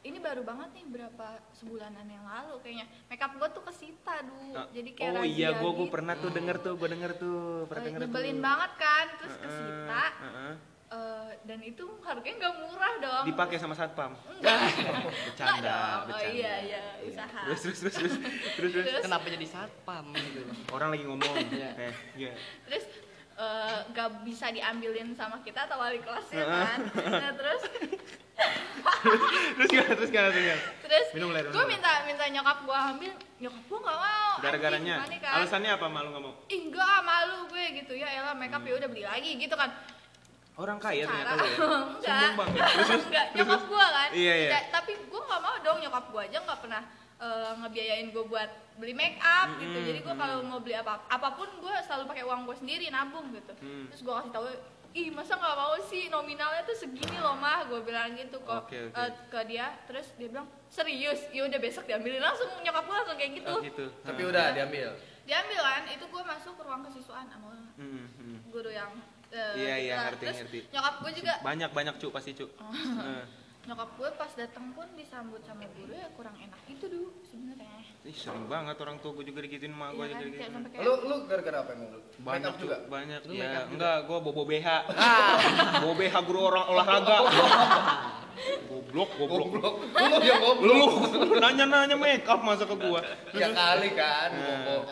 [0.00, 4.66] ini baru banget nih berapa sebulanan yang lalu kayaknya makeup gue tuh kesita dulu Ah,
[4.70, 5.88] jadi kayak oh iya, gua gitu.
[5.88, 8.42] pernah tuh denger tuh, gua denger tuh, pernah Eh, denger nyebelin tuh.
[8.42, 10.54] banget kan terus Heeh, kesita heeh.
[10.90, 14.10] Eh, dan itu harganya nggak murah dong Dipakai sama satpam.
[14.32, 14.58] enggak
[15.28, 15.76] Bercanda, dong.
[15.76, 16.32] oh bercanda.
[16.32, 18.72] iya iya usaha Terus terus terus terus terus.
[18.72, 18.72] terus.
[18.88, 20.40] Terus- Kenapa jadi satpam gitu?
[20.70, 21.34] Orang lagi ngomong.
[21.46, 21.70] Iya.
[21.78, 22.32] Eh, iya.
[22.64, 22.88] terus
[23.40, 26.78] eh, nggak bisa diambilin sama kita atau wali kelasnya kan
[27.16, 27.62] nah terus
[29.52, 29.92] Terus gimana?
[29.92, 30.28] Terus gimana?
[30.30, 30.62] Terus gimana?
[30.80, 34.94] terus Minum minum gue minta minta nyokap gue ambil nyokap gue nggak mau Gara-garanya.
[34.96, 35.32] kan?
[35.36, 36.34] Alasannya apa malu nggak mau?
[36.48, 39.70] ih enggak malu gue gitu ya elah makeup ya udah beli lagi gitu kan
[40.56, 41.56] Orang kaya ternyata lu ya.
[41.96, 42.60] enggak banget.
[42.88, 44.48] Terus enggak nyokap gue kan Iya, iya.
[44.50, 46.82] Ya, tapi gue nggak mau dong nyokap gue aja nggak pernah
[47.20, 51.04] eh, ngebiayain gue buat beli make up gitu Mm-mm, jadi gue kalau mau beli apa
[51.06, 53.86] apa pun gue selalu pakai uang gue sendiri nabung gitu Hmm.
[53.86, 54.46] terus gue kasih tahu
[54.90, 58.88] ih masa nggak mau sih nominalnya tuh segini loh mah gue bilang gitu kok Oke,
[58.88, 58.96] oke.
[58.96, 63.16] eh, ke dia terus dia bilang serius ya udah besok diambilin langsung nyokap gue langsung
[63.16, 63.84] kayak gitu Oh, gitu.
[64.00, 64.30] Tapi Heeh.
[64.30, 64.88] udah diambil.
[65.22, 68.36] diambil kan itu gue masuk ke ruang kesiswaan sama Hmm, hmm.
[68.50, 68.90] guru yang
[69.30, 70.58] eh, Iya, iya, ngerti, terus ngerti.
[70.68, 72.46] nyokap gue juga Banyak banyak cu pasti cu.
[72.50, 73.24] Heeh.
[73.70, 78.10] Nyokap gue pas datang pun disambut sama guru ya kurang enak gitu dulu sebenarnya Ih,
[78.10, 80.82] sering banget orang tua gue juga digituin sama gue Iya juga digituin.
[80.82, 82.00] Lu lu gara-gara apa emang lu?
[82.18, 82.76] Banyak juga.
[82.88, 83.68] banyak Lu ya.
[83.68, 84.68] Enggak, gue bobo BH.
[85.84, 87.16] bobo BH guru orang olahraga.
[88.72, 89.46] goblok, goblok.
[89.52, 89.74] Goblok.
[89.84, 90.90] Lu yang goblok.
[91.12, 93.04] Lu nanya-nanya make up masa ke gua.
[93.36, 94.48] Ya kali kan, Nah.
[94.64, 94.84] goblok.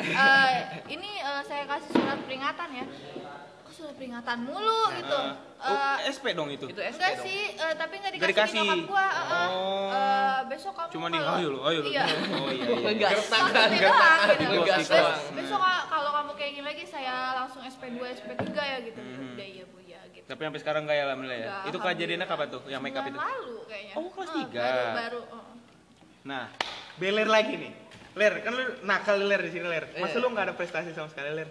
[0.00, 0.52] Eh,
[0.88, 2.84] ini eh, saya kasih surat peringatan ya
[3.82, 5.20] surat peringatan mulu gitu
[5.62, 6.66] Oh, Eh, SP dong itu.
[6.66, 7.22] Itu SP enggak dong.
[7.22, 8.66] sih eh, tapi nggak Nggak dikasih, dikasih.
[8.66, 9.30] di nyokap gua eh.
[9.46, 9.90] Oh.
[9.92, 11.88] Eh, besok kamu Cuma kalau- ayo lu, ayo lu.
[11.88, 12.02] iya
[12.34, 12.78] Oh iya iya.
[12.84, 13.12] Ngegas.
[13.14, 14.26] Gertakan, gertakan.
[14.32, 14.50] gitu.
[14.52, 15.20] Ngegas Bes- doang.
[15.32, 19.26] besok kalau kamu kayak gini lagi saya langsung SP2 SP3 ya gitu Mhm.
[19.32, 21.50] udah iya bu ya gitu Tapi sampai sekarang enggak ya alhamdulillah ya.
[21.62, 23.18] Itu kejadiannya kapan tuh yang make up Bulan itu?
[23.22, 24.66] lalu kayaknya Oh, kelas Eh, tiga.
[24.66, 25.46] baru baru eh.
[26.24, 26.44] Nah,
[26.96, 27.72] beler lagi nih.
[28.12, 29.94] Ler, kan lu nakal ler di sini ler.
[29.94, 30.18] Masa Iya.
[30.18, 31.48] lu nggak ada prestasi sama sekali ler?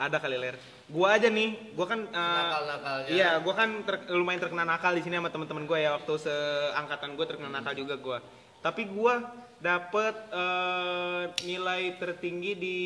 [0.00, 0.56] Ada kali ler.
[0.88, 3.08] Gua aja nih, gua kan eh, Nakal-nakalnya.
[3.12, 7.20] Iya, gua kan ter- lumayan terkena nakal di sini sama teman-teman gua ya waktu seangkatan
[7.20, 8.18] gua terkena nakal juga gua.
[8.64, 9.20] Tapi gua
[9.60, 12.76] dapet eh, nilai tertinggi di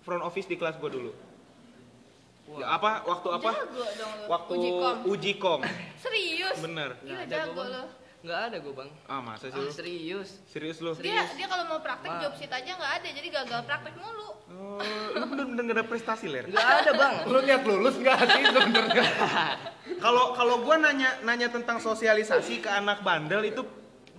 [0.00, 1.10] front office di kelas gua dulu.
[2.52, 3.50] Ya, apa waktu apa?
[3.54, 5.60] jago dong Waktu uji kom uji kom.
[6.04, 6.94] serius Bener.
[7.02, 7.70] Gila jago gua, Bang.
[7.74, 7.82] lo
[8.22, 8.90] Nggak ada gue bang.
[9.04, 9.70] Ah, masa sih Ah, lu?
[9.70, 10.28] serius.
[10.46, 10.94] Serius lu?
[10.96, 14.76] dia dia kalau mau praktek job sheet aja nggak ada jadi gagal praktek mulu Oh,
[15.16, 16.44] lu bener-bener gak ada prestasi ler?
[16.44, 17.14] Nggak ada bang.
[17.24, 19.04] Lu niat lulus enggak sih sebenarnya?
[20.04, 23.64] Kalau kalau gua nanya nanya tentang sosialisasi ke anak bandel itu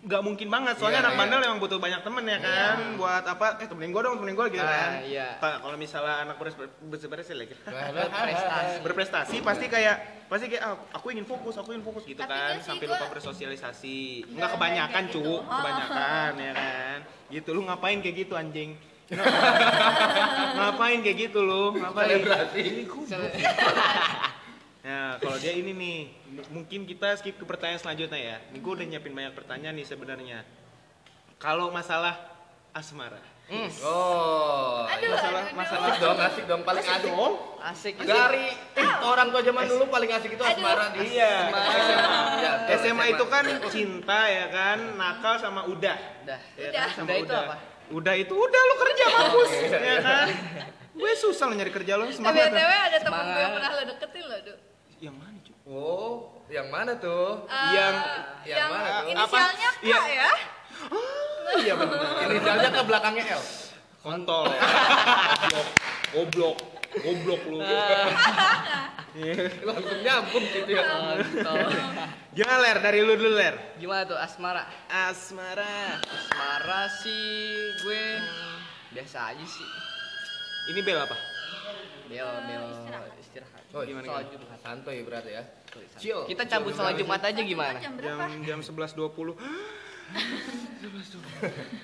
[0.04, 0.76] nggak mungkin banget.
[0.76, 1.20] Soalnya Iya, anak iya.
[1.24, 4.48] bandel emang butuh banyak temen ya kan buat apa eh temenin gua dong temenin gua
[4.48, 4.92] gitu Ah, kan.
[5.02, 5.28] iya.
[5.40, 7.56] Ta- kalau misalnya anak beres beres lagi
[8.28, 8.76] Prestasi.
[8.84, 9.36] berprestasi.
[9.40, 9.96] Pasti kayak
[10.28, 14.28] pasti kayak ah, aku ingin fokus aku ingin fokus gitu Tapi kan sampai lupa bersosialisasi.
[14.30, 15.36] Nggak kebanyakan cu gitu.
[15.40, 16.98] kebanyakan ya kan.
[17.32, 18.76] Gitu lu ngapain kayak gitu anjing?
[20.54, 21.76] Ngapain kayak gitu lu?
[21.76, 22.08] Ngapain?
[22.18, 22.88] Selebrasi.
[24.84, 25.98] Nah, kalau dia ini nih,
[26.50, 28.38] mungkin kita skip ke pertanyaan selanjutnya ya.
[28.52, 30.44] Ini gue udah nyiapin banyak pertanyaan nih sebenarnya.
[31.38, 32.20] Kalau masalah
[32.72, 34.88] asmara, Hmm, Oh.
[34.88, 37.04] aduh masalah- aduh, masalah- Asik dong, asik dong, paling asik.
[37.06, 37.34] dong.
[37.62, 37.94] asik.
[38.02, 40.56] Dari eh, orang tua zaman dulu paling asik itu Aduh.
[40.58, 41.32] asmara di Iya.
[41.44, 41.64] SMA.
[42.34, 45.96] Iya, betul, SMA itu kan cinta ya kan, nakal sama udah.
[46.24, 46.40] Udah.
[46.56, 46.82] Ya Udah.
[46.82, 47.56] kan, sama Udah itu apa?
[47.90, 50.28] Udah itu udah lu kerja mampus ya kan.
[50.94, 52.48] Gue susah lo nyari kerja lo Eh, semangat.
[52.48, 52.82] BTW lah.
[52.86, 54.54] ada temen gue yang pernah lo deketin lo, Du.
[55.04, 55.56] Yang mana cuy?
[55.68, 56.14] Oh,
[56.48, 57.44] yang mana tuh?
[57.44, 58.00] Eh, Yang-
[58.44, 59.12] yang yang mana tuh?
[59.12, 60.02] inisialnya K Iya.
[60.08, 60.32] ya.
[61.54, 62.00] Iya benar.
[62.24, 63.44] Inisialnya ke belakangnya L.
[64.00, 64.48] Kontol.
[66.14, 66.58] Goblok.
[66.94, 67.58] Goblok lu.
[67.60, 68.08] Iya.
[69.68, 70.84] Langsung nyambung gitu ya.
[70.88, 71.68] Kontol.
[72.32, 73.56] Gimana ler dari lu dulu ler?
[73.76, 74.64] Gimana tuh asmara?
[74.88, 76.00] Asmara.
[76.00, 77.44] Asmara sih
[77.84, 78.04] gue
[78.90, 79.68] biasa aja sih.
[80.72, 81.16] Ini bel apa?
[82.10, 83.12] Bel bel istirahat.
[83.74, 84.26] Oh, Gimana, Sholat?
[84.30, 84.58] Jumat.
[84.62, 85.44] Santuy berarti ya.
[85.98, 86.22] Chill.
[86.30, 87.80] Kita cabut sholat Jumat aja gimana?
[87.82, 88.24] Jam Jam berapa?
[88.48, 89.34] jam 11.20.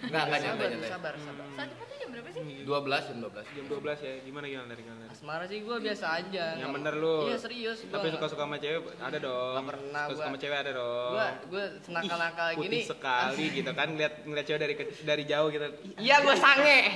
[0.05, 2.61] Enggak, enggak nyampe Sabar, sabar, Jumatnya jam berapa sih?
[2.61, 3.49] 12 jam 12.
[3.49, 4.13] Jam 12 ya.
[4.21, 4.81] Gimana gimana dari?
[4.81, 5.09] Ler?
[5.09, 6.45] Asmara sih gue biasa aja.
[6.55, 7.15] Yang bener lu.
[7.25, 7.77] Iya serius.
[7.81, 9.53] gua Tapi nggak- suka-suka sama cewek ada dong.
[9.55, 10.23] Nggak pernah Suka gua.
[10.25, 11.11] sama cewek ada dong.
[11.11, 12.59] Gua gue senakal-nakal gini.
[12.59, 15.65] putih sekali gitu kan ngeliat ngeliat cewek dari dari jauh gitu.
[15.95, 16.77] Iya gue sange.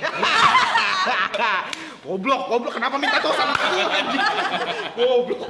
[2.04, 4.22] goblok, goblok kenapa minta tau sama aku anjing?
[4.94, 5.40] goblok.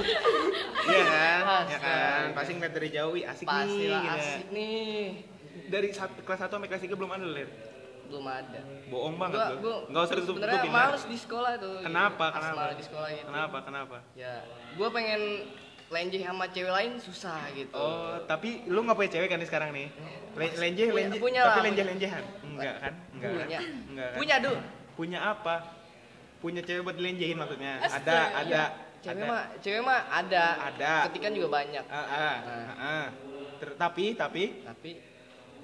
[0.85, 1.41] Iya kan?
[1.65, 2.23] Ya kan?
[2.33, 3.89] Pasti ngeliat dari jauh, asik Pasti nih.
[3.89, 4.17] lah gitu.
[4.17, 5.01] asik nih.
[5.65, 5.87] Dari
[6.21, 7.49] kelas 1 sampai kelas 3 belum ada ler.
[8.15, 8.61] Belum ada.
[8.87, 10.71] Bohong banget Gua, gua Enggak usah ditutup sebenarnya tutupin.
[10.73, 11.77] males di sekolah tuh.
[11.83, 12.25] Kenapa?
[12.31, 12.65] Asmara Kenapa?
[12.73, 13.27] di sekolah gitu.
[13.27, 13.57] Kenapa?
[13.61, 13.97] Kenapa?
[14.15, 14.35] Ya,
[14.73, 15.21] gue pengen
[15.87, 17.75] lenjeh sama cewek lain susah gitu.
[17.75, 19.89] Oh, tapi lu nggak punya cewek kan nih sekarang nih?
[20.33, 21.85] Le- lenjeh, Punya- lenjeh, punya tapi punya.
[21.85, 22.25] lenjehan?
[22.45, 22.95] Enggak kan?
[23.13, 23.43] Enggak kan?
[23.43, 23.59] Punya.
[23.85, 24.17] Enggak kan?
[24.17, 24.53] Punya, Du.
[24.95, 25.55] Punya apa?
[26.39, 27.73] Punya cewek buat dilenjehin maksudnya?
[27.81, 28.15] Astaga.
[28.15, 28.63] Ada, ada.
[29.03, 29.25] Cewek ada.
[29.27, 30.45] mah, cewek mah ada.
[30.71, 30.93] Ada.
[31.11, 31.85] Ketikan juga banyak.
[31.85, 32.63] Ah, ah, Nah.
[32.71, 33.07] ah, ah.
[33.55, 34.91] Ter- tapi, tapi, Tapi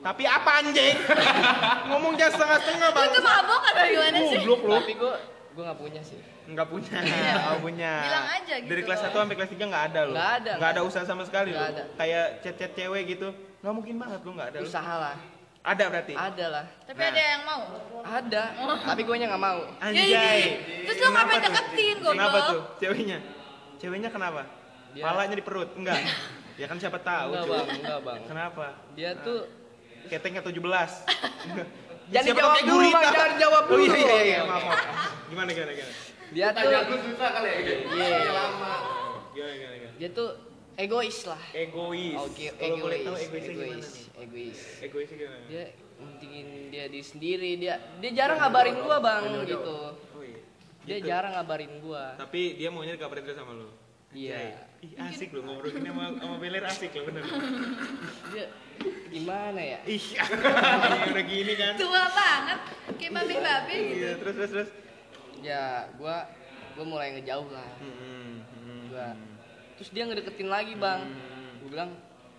[0.01, 0.97] tapi apa anjing?
[1.89, 3.09] Ngomong jangan setengah-setengah Lu bang.
[3.11, 4.39] tuh mabok atau gimana sih?
[4.39, 4.73] Goblok lu.
[4.79, 5.15] tapi gue
[5.51, 6.19] gue nggak punya sih.
[6.47, 7.33] Enggak punya, Iya.
[7.39, 7.93] enggak punya.
[8.01, 9.11] Bilang aja gitu Dari kelas loh.
[9.13, 10.13] 1 sampai kelas 3 enggak ada lu.
[10.13, 10.89] Nggak ada, Enggak nggak ada ada.
[10.89, 11.71] usaha sama sekali Nggak lu.
[11.71, 11.83] ada.
[11.95, 13.29] Kayak chat-chat cewek gitu.
[13.61, 14.59] Enggak mungkin banget lu enggak ada.
[14.61, 15.17] Usaha lah.
[15.61, 16.15] Ada berarti.
[16.17, 16.65] Ada lah.
[16.83, 17.11] Tapi Nah.
[17.13, 17.61] ada yang mau.
[18.01, 18.43] Ada.
[18.83, 19.61] Tapi gue nya nggak mau.
[19.79, 20.09] Anjay.
[20.09, 20.41] Jadi,
[20.89, 21.45] terus lu ngapain tuh?
[21.47, 22.15] deketin, goblok?
[22.17, 23.19] Kenapa tuh ceweknya?
[23.77, 24.43] Ceweknya kenapa?
[24.91, 25.71] Dia- Palanya di perut?
[25.77, 26.01] Enggak.
[26.61, 27.31] ya kan siapa tahu.
[27.31, 28.21] Enggak bang, enggak bang.
[28.25, 28.67] Kenapa?
[28.97, 29.41] Dia tuh
[30.09, 30.57] Ketengnya 17.
[32.11, 32.87] Jangan dijawab kayak dulu?
[32.91, 33.99] Bang, jangan dijawab Oh iya dulu.
[34.01, 34.81] iya iya, Oke, maaf maaf.
[35.31, 35.95] Gimana gimana gimana?
[36.31, 37.59] dia tuh Tanya aku susah kali ya.
[37.87, 38.19] Iya.
[38.31, 38.75] Lama.
[39.31, 39.95] Gimana gimana gimana?
[39.95, 40.29] dia tuh
[40.75, 41.43] egois lah.
[41.53, 42.19] Egois.
[42.19, 44.05] Oke, Kalau boleh egois, tahu egoisnya gimana egois, nih?
[44.19, 44.59] egois.
[44.81, 45.45] Egoisnya gimana?
[45.47, 45.63] Dia
[46.01, 49.79] mentingin dia di sendiri, dia dia jarang ngabarin gua bang gitu.
[50.11, 50.41] Oh iya.
[50.83, 51.07] Dia Gitu.
[51.07, 52.05] jarang ngabarin gua.
[52.17, 53.71] Tapi dia maunya dikabarin terus sama lu.
[54.11, 54.35] Iya.
[54.37, 54.71] Anjay.
[54.81, 57.21] Ih, asik lu ngobrol gini sama sama Beler asik lu bener.
[58.33, 58.49] Dia
[59.13, 59.79] gimana ya?
[59.85, 60.05] Ih,
[61.13, 61.77] udah gini kan.
[61.77, 62.59] Tua banget.
[62.97, 63.97] Kayak babi-babi gitu.
[64.01, 64.71] Iya, terus terus terus.
[65.45, 66.25] Ya gua
[66.73, 67.69] gua mulai ngejauh lah.
[67.77, 69.33] Hmm, hmm, Gua hmm.
[69.77, 71.05] terus dia ngedeketin lagi bang.
[71.05, 71.53] Hmm.
[71.61, 71.91] Gua bilang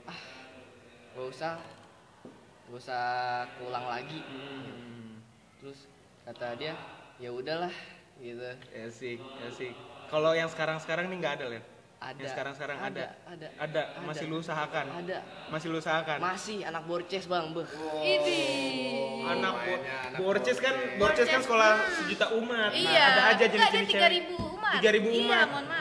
[0.09, 0.19] ah
[1.13, 1.53] gak usah
[2.73, 3.05] gak usah
[3.61, 4.17] keulang lagi.
[4.17, 5.21] Hmm.
[5.61, 5.85] Terus
[6.25, 6.73] kata dia
[7.21, 7.73] ya udahlah
[8.17, 8.49] gitu.
[8.73, 9.77] Asik, asik.
[10.11, 11.63] Kalau yang sekarang-sekarang nih nggak ada, Len?
[12.01, 12.17] Ada.
[12.17, 13.05] Yang sekarang-sekarang ada.
[13.23, 13.47] Ada.
[13.55, 14.85] Ada, masih lu usahakan.
[14.91, 15.17] Ada.
[15.47, 16.17] Masih lu usahakan.
[16.19, 17.67] Masih anak borces bang, beh.
[18.01, 18.41] Ini.
[19.23, 20.97] anak bo- anak Borces kan, Borces.
[20.97, 21.93] Borces kan Borces sekolah mah.
[21.95, 22.69] sejuta umat.
[22.69, 23.03] Nah, Iya.
[23.05, 24.11] ada aja Nggak, jenis-jenis ada cewek.
[24.27, 24.73] 3.000 umat.
[24.75, 25.47] 3000 Iya, umat.
[25.47, 25.80] mohon maaf.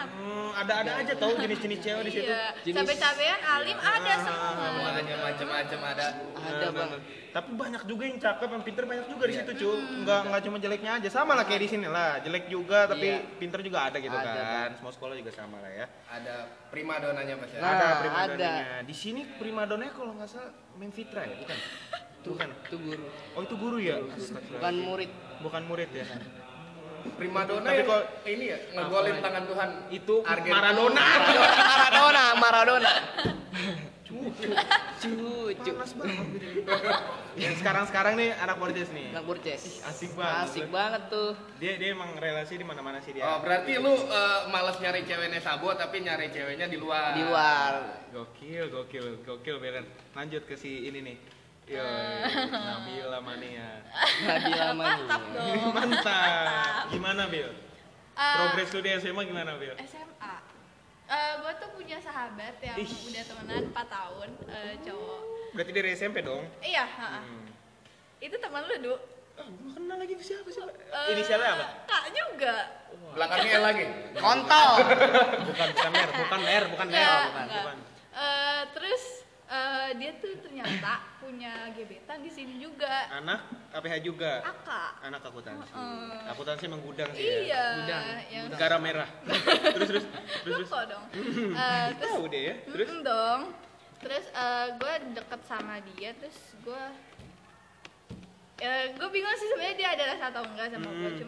[0.61, 2.29] Hmm, ada ada aja tau jenis-jenis cewek di situ.
[2.29, 2.53] Iya.
[2.77, 4.69] Cabe-cabean alim ada semua.
[4.77, 6.07] Makanya macam-macam ada.
[6.37, 6.89] Ada Nah, bang.
[6.93, 7.01] nah, nah.
[7.31, 9.71] Tapi banyak juga yang cakep, yang pinter banyak juga di situ, cu.
[10.03, 12.21] Enggak enggak cuma jeleknya aja, sama lah kayak di sini lah.
[12.21, 13.23] Jelek juga tapi Iya.
[13.41, 14.69] pinter juga ada gitu kan.
[14.77, 15.87] Semua sekolah juga sama lah ya.
[16.11, 16.35] Ada
[16.69, 17.61] prima donanya Mas ya.
[17.63, 17.89] Ada ada.
[18.05, 18.77] primadonanya.
[18.85, 21.57] Di sini primadonanya kalau nggak salah main Fitra ya, bukan?
[22.21, 22.49] Bukan.
[22.69, 23.05] Itu guru.
[23.33, 23.97] Oh itu guru ya?
[24.05, 25.11] Bukan murid.
[25.41, 26.05] Bukan murid ya?
[27.17, 29.69] Prima dona Tapi yang kok- ini ya ngegolin tangan Tuhan.
[29.91, 30.55] Itu Argentina.
[30.57, 31.07] Maradona.
[31.61, 32.93] Maradona, Maradona.
[35.01, 35.71] Cucu.
[35.71, 36.61] Panas banget gitu.
[37.43, 39.07] Yang sekarang-sekarang nih anak Borges nih.
[39.15, 39.81] Anak borces.
[39.87, 40.45] Asik banget.
[40.45, 41.31] Asik banget tuh.
[41.63, 43.23] Dia dia emang relasi di mana-mana sih dia.
[43.23, 47.15] Oh, berarti lu eh, malas nyari ceweknya Sabo tapi nyari ceweknya di luar.
[47.15, 47.73] Di luar.
[48.11, 49.87] Gokil, gokil, gokil Belen.
[50.13, 51.17] Lanjut ke si ini nih.
[51.71, 51.87] Yo,
[52.51, 53.79] Nabila Mania.
[54.27, 55.07] Nabila Mania.
[55.07, 55.71] Mantap dong.
[55.71, 56.91] Mantap.
[56.91, 57.47] Gimana, Bil?
[58.19, 59.79] Eh, Progres lu di SMA gimana, Bil?
[59.87, 60.35] SMA.
[61.07, 62.91] Eh, gue tuh punya sahabat yang Ih.
[62.91, 65.21] udah temenan 4 tahun, eh, cowok.
[65.55, 66.43] Berarti dari SMP dong?
[66.59, 66.87] Iya.
[66.91, 67.47] Hmm.
[68.21, 68.95] itu teman lu, Du.
[69.41, 70.61] Ah, gua kenal lagi siapa sih?
[70.61, 71.67] Eh, Inisialnya apa?
[71.87, 72.55] Kak juga.
[73.15, 73.85] Belakangnya L lagi.
[74.19, 74.73] Kontol.
[75.49, 76.87] Bukan, bukan Ler, bukan Ler, bukan.
[76.93, 77.77] Enggak, bukan, bukan.
[78.11, 79.20] Eh, terus
[79.51, 83.11] eh, dia tuh ternyata punya gebetan di sini juga.
[83.11, 84.41] Anak APH juga.
[84.41, 85.03] Aka.
[85.03, 85.71] Anak akuntansi.
[85.71, 86.31] Heeh.
[86.31, 87.65] Akuntansi emang gudang sih Iya, ya.
[87.77, 88.05] Gudang.
[88.31, 89.09] yang Negara merah.
[89.75, 90.69] terus terus terus terus.
[90.71, 91.05] Rokok dong.
[91.61, 92.55] Eh, terus Tahu deh ya.
[92.65, 93.41] Terus Mm-mm dong.
[94.01, 94.25] Terus
[94.81, 96.83] gue deket sama dia, terus gue
[98.61, 101.21] ya gue bingung sih sebenarnya dia ada rasa atau enggak sama gue Hmm.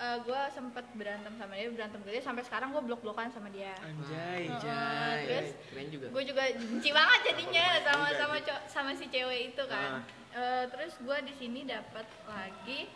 [0.00, 3.76] Cuma gue sempet berantem sama dia berantem gede sampai sekarang gue blok blokan sama dia
[3.78, 4.48] Anjay.
[4.48, 6.06] Heeh, terus Keren juga.
[6.08, 10.94] gue juga benci banget jadinya sama juga sama sama si cewek itu kan Eh, terus
[10.96, 12.86] gue di sini dapat lagi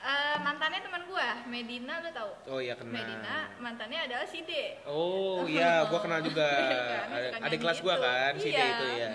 [0.00, 2.94] eh, mantannya teman gue Medina lo tau Oh iya kenal.
[2.94, 6.46] Medina mantannya adalah si D Oh iya, gua kenal juga.
[6.94, 8.06] Kan, Ada- nyanyi kelas gua itu.
[8.06, 8.64] kan, si D Iya.
[8.70, 9.10] itu ya.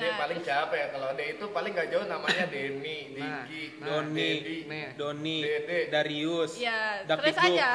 [0.00, 0.86] Dia Nah, paling siapa ya?
[0.88, 4.30] Kalau D itu paling gak jauh namanya Denny, Nah, Diki, nah, Doni.
[4.96, 5.78] Doni, Dede.
[5.88, 6.52] Darius.
[6.56, 7.36] ya Dakdikduk.
[7.36, 7.68] terus aja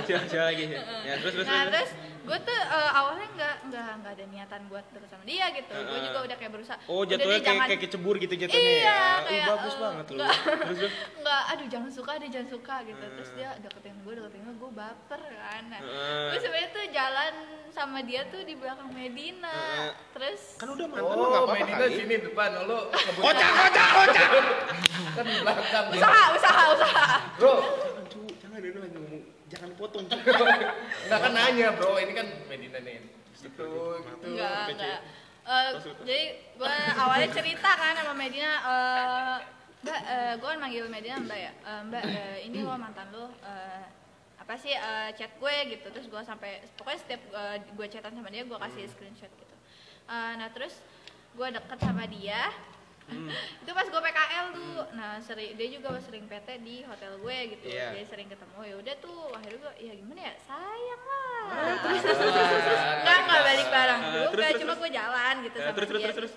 [0.00, 0.64] Siapa siapa lagi?
[1.02, 1.46] Ya terus terus.
[1.46, 1.90] nah terus.
[2.20, 5.72] Terus gue tuh eh, awalnya nggak nggak nggak ada niatan buat deket sama dia gitu
[5.72, 6.04] gue Heeh.
[6.04, 9.00] juga udah kayak berusaha Oh jatuhnya kayak jangan- kayak kecebur gitu jatuhnya iya ya.
[9.22, 10.16] kayak Ih, bagus eh, banget lu.
[10.16, 10.92] nggak Terus terus.
[11.20, 14.70] nggak aduh jangan suka deh jangan suka gitu terus dia deketin gue deketin gue gue
[14.70, 16.26] baper kan nah, Heeh.
[16.28, 17.34] gue sebenarnya tuh jalan
[17.70, 19.90] sama dia tuh di belakang Medina Heeh.
[20.12, 21.96] terus Kan udah mantan mah nggak Oh, apa-apa Medina kali.
[21.96, 22.80] sini depan, lo
[23.16, 24.28] Kocak, kocak, kocak.
[25.10, 25.84] kan belakang.
[25.90, 27.04] usaha usaha usaha
[27.34, 27.54] Bro,
[28.36, 29.09] Jangan, lagi ngomong.
[29.50, 30.06] Jangan potong.
[30.10, 30.44] Cu.
[31.06, 31.98] enggak kan nanya, Bro.
[31.98, 33.02] Ini kan Medina nih.
[33.40, 34.26] Gitu, gitu.
[34.26, 34.78] enggak kecil.
[34.78, 35.00] enggak
[35.40, 35.70] Eh,
[36.04, 36.24] jadi
[36.60, 39.36] gue awalnya cerita kan sama Medina eh,
[39.80, 40.00] mbak
[40.36, 43.82] gue kan manggil Medina mbak ya Eh, mbak eh, ini lo mantan lo eh,
[44.36, 47.22] apa sih eh, chat gue gitu terus gue sampai pokoknya setiap
[47.72, 49.56] gue chatan sama dia gue kasih screenshot gitu
[50.10, 50.74] Eh, nah terus
[51.38, 52.50] gue deket sama dia
[53.60, 57.66] itu pas gue PKL tuh nah sering dia juga sering PT di hotel gue gitu
[57.66, 57.92] Iya.
[57.92, 61.74] dia sering ketemu ya udah tuh akhirnya gue ya gimana ya sayang lah Ah,
[62.96, 66.06] Enggak, enggak balik bareng Ah, juga, cuma gue jalan gitu Ya, sama terus terus dia.
[66.06, 66.34] terus terus.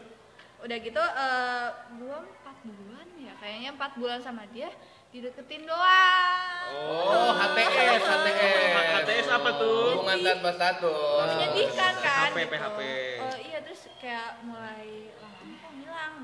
[0.59, 4.71] Udah gitu, eh gue empat bulan ya, kayaknya empat bulan sama dia
[5.11, 6.63] dideketin doang.
[6.73, 8.73] Oh, HTS, HTS.
[8.95, 9.99] HTS apa tuh?
[9.99, 11.27] Hubungan tanpa status.
[11.29, 12.49] Menyedihkan kan PHP, gitu.
[12.49, 12.79] PHP.
[13.13, 15.11] Eh, iya, terus kayak mulai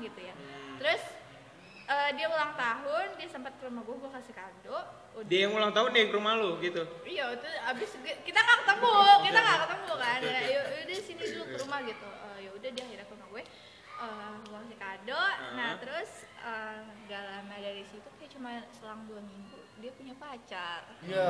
[0.02, 0.34] gitu ya.
[0.76, 1.02] Terus
[1.86, 4.78] eh, dia ulang tahun, dia sempat ke rumah gue, gue kasih kado.
[5.10, 6.82] Udah- Dia yang ulang tahun nih ke rumah lu gitu.
[7.02, 7.90] Iya, itu abis
[8.22, 8.94] kita nggak ketemu,
[9.26, 10.18] kita nggak ketemu kan.
[10.22, 12.08] Ya, udah sini dulu ke rumah gitu.
[12.08, 13.42] Eh, ya udah dia akhirnya ke rumah gue.
[14.00, 15.22] Eh, gue kasih kado.
[15.52, 16.10] Nah terus
[16.40, 20.80] eh, nggak lama dari situ kayak cuma selang dua minggu dia punya pacar.
[21.10, 21.26] Ya.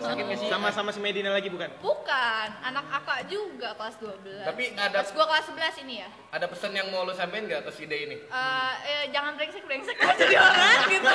[0.00, 0.46] Sakit gak sih?
[0.46, 1.68] Sama-sama si Medina lagi bukan?
[1.80, 6.46] Bukan, anak akak juga kelas 12 Tapi ada- Pas gue kelas 11 ini ya Ada
[6.46, 8.16] pesan yang mau lu sampein gak ke si ini?
[8.16, 11.10] Eh, eh, Jangan brengsek-brengsek aja jadi orang gitu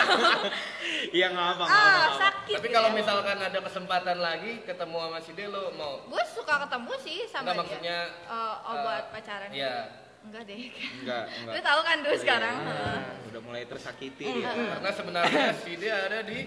[1.18, 2.20] Iya nggak apa nggak apa, Ah, nggak apa.
[2.22, 6.94] sakit Tapi kalau misalkan ada kesempatan lagi ketemu sama si lu mau Gue suka ketemu
[7.00, 9.76] sih sama Enggak dia maksudnya Eh, Oh eh, buat pacaran Iya.
[10.26, 10.62] Enggak deh
[11.02, 11.54] Enggak, enggak.
[11.54, 13.00] Lu tahu kan dulu sekarang Iya, Heeh.
[13.30, 14.52] Udah mulai tersakiti dia.
[14.52, 16.40] Karena sebenarnya si D ada di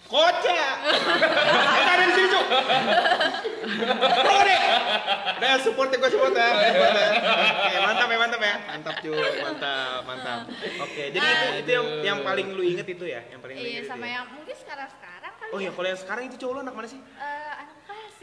[0.00, 0.74] Kocak!
[0.80, 2.46] Kita ada di sini, Cuk.
[4.16, 4.60] Pro deh.
[5.38, 6.48] Udah support ya, gue support ya.
[6.50, 7.08] Support ya.
[7.62, 8.54] Oke, mantap ya, mantap ya.
[8.74, 9.14] Mantap, Cuk.
[9.38, 10.40] Mantap, mantap.
[10.82, 13.70] Oke, jadi itu itu yang yang paling lu inget itu ya, yang paling lu Iya
[13.70, 14.12] inget sama ya?
[14.18, 16.88] yang mungkin sekarang-sekarang kali Oh iya, ya kalau yang sekarang itu cowok lu anak mana
[16.90, 17.00] sih?
[17.00, 17.49] Eh,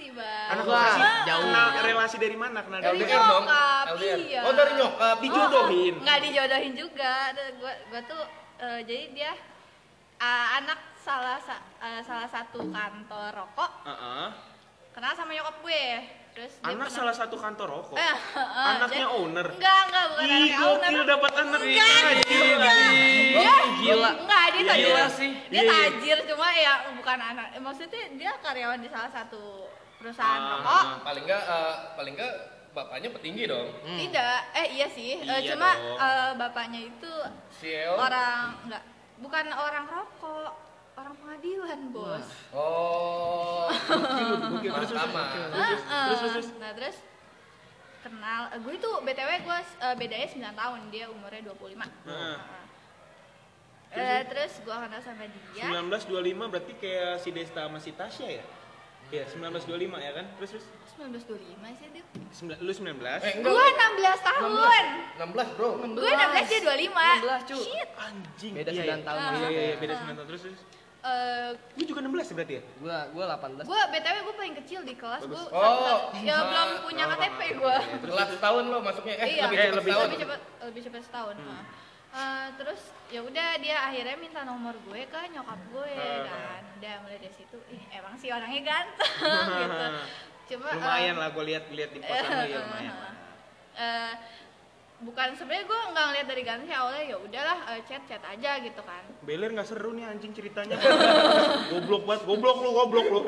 [0.09, 1.43] Anak kasih bang Anak Wah, lokasi jauh.
[1.43, 2.59] Kenal relasi dari mana?
[2.61, 3.45] Kenal dari Dari LDR dong.
[3.89, 4.19] LDR.
[4.21, 4.41] iya.
[4.41, 5.15] Oh dari nyokap.
[5.19, 5.95] Dijodohin.
[5.99, 8.23] Nggak dijodohin juga Gue gua tuh
[8.57, 9.31] eh, Jadi dia
[10.17, 14.27] eh, Anak salah sa- eh, salah satu kantor rokok Heeh.
[14.89, 15.85] Kenal sama nyokap gue
[16.33, 17.97] Terus dia Anak pernah- salah satu kantor rokok.
[17.97, 19.47] Eh, eh, Anaknya jadi- owner.
[19.51, 21.91] Enggak, enggak, bukan Ih, anaknya owner gokil dapat anak Enggak.
[23.27, 24.09] Dia Gila.
[24.15, 24.85] Enggak, dia tajir.
[24.85, 25.31] Gila sih.
[25.47, 25.71] Dia Iya.
[25.71, 27.47] tajir cuma ya bukan anak.
[27.57, 29.65] Maksudnya dia karyawan di salah satu
[30.07, 30.83] perusahaan Ah, rokok.
[31.03, 32.33] Paling enggak eh, paling enggak
[32.71, 33.67] bapaknya petinggi dong.
[33.83, 35.19] Tidak, eh iya sih.
[35.19, 35.97] Eh, Iya cuma dong.
[35.99, 37.13] eh, bapaknya itu
[37.53, 37.93] CEO.
[37.93, 38.83] orang enggak
[39.17, 40.51] bukan orang rokok,
[40.95, 42.27] orang pengadilan, Bos.
[42.53, 43.67] Oh.
[43.67, 46.47] Gokil, terus, terus, terus, terus, terus, terus.
[46.55, 46.97] Nah, terus
[47.99, 51.83] kenal eh, gue itu BTW gue eh, bedanya 9 tahun, dia umurnya 25.
[52.07, 52.37] Heeh.
[53.89, 55.65] Eh, terus gue kenal sama dia.
[55.65, 56.13] 1925
[56.47, 58.45] berarti kayak si Desta sama si Tasya ya?
[59.07, 60.25] Iya, 1925 ya kan?
[60.35, 61.39] Terus terus 1925
[61.73, 62.03] sih dia.
[62.29, 63.19] Sembilan- lu 19?
[63.21, 63.47] Eh enggak.
[63.47, 64.83] Gue 16 tahun.
[65.15, 65.69] 16, Bro.
[65.95, 67.07] Gue 16 dia 25.
[67.17, 67.57] 16, cu.
[67.57, 67.89] Shit.
[67.97, 68.53] Anjing.
[68.53, 69.05] Beda Iya, 9 iya.
[69.05, 69.19] tahun.
[69.21, 70.27] Iya iya iya, beda 9 tahun.
[70.27, 70.59] Terus terus.
[70.99, 72.63] Eh, Lu juga 16 ya berarti ya?
[72.77, 73.63] Gua gua 18.
[73.63, 75.21] gue BTW gue paling kecil di kelas.
[75.23, 76.11] Gue Oh.
[76.19, 77.75] ya belum punya KTP gue.
[78.03, 79.15] Telat setahun lo masuknya.
[79.15, 80.03] Eh, Iya, lebih Eh, cepat lebih setahun.
[80.05, 81.35] lebih cepat lebih cepat setahun.
[81.37, 81.63] Nah.
[82.17, 82.81] Eh, terus
[83.13, 85.93] ya udah dia akhirnya minta nomor gue ke nyokap gue
[86.25, 86.61] kan.
[86.81, 89.85] Udah mulai dari situ, ih emang sih orangnya ganteng gitu.
[90.49, 92.95] Cuma Lumayan lah gue lihat lihat di posan lu ya lumayan.
[93.05, 93.13] lah.
[93.77, 94.13] eh,
[94.97, 98.51] bukan sebenarnya gue nggak ngeliat dari ganteng sih awalnya ya udahlah eh, chat chat aja
[98.59, 99.03] gitu kan.
[99.21, 100.73] Beler nggak seru nih anjing ceritanya.
[101.71, 103.19] goblok banget, goblok lu, goblok lu.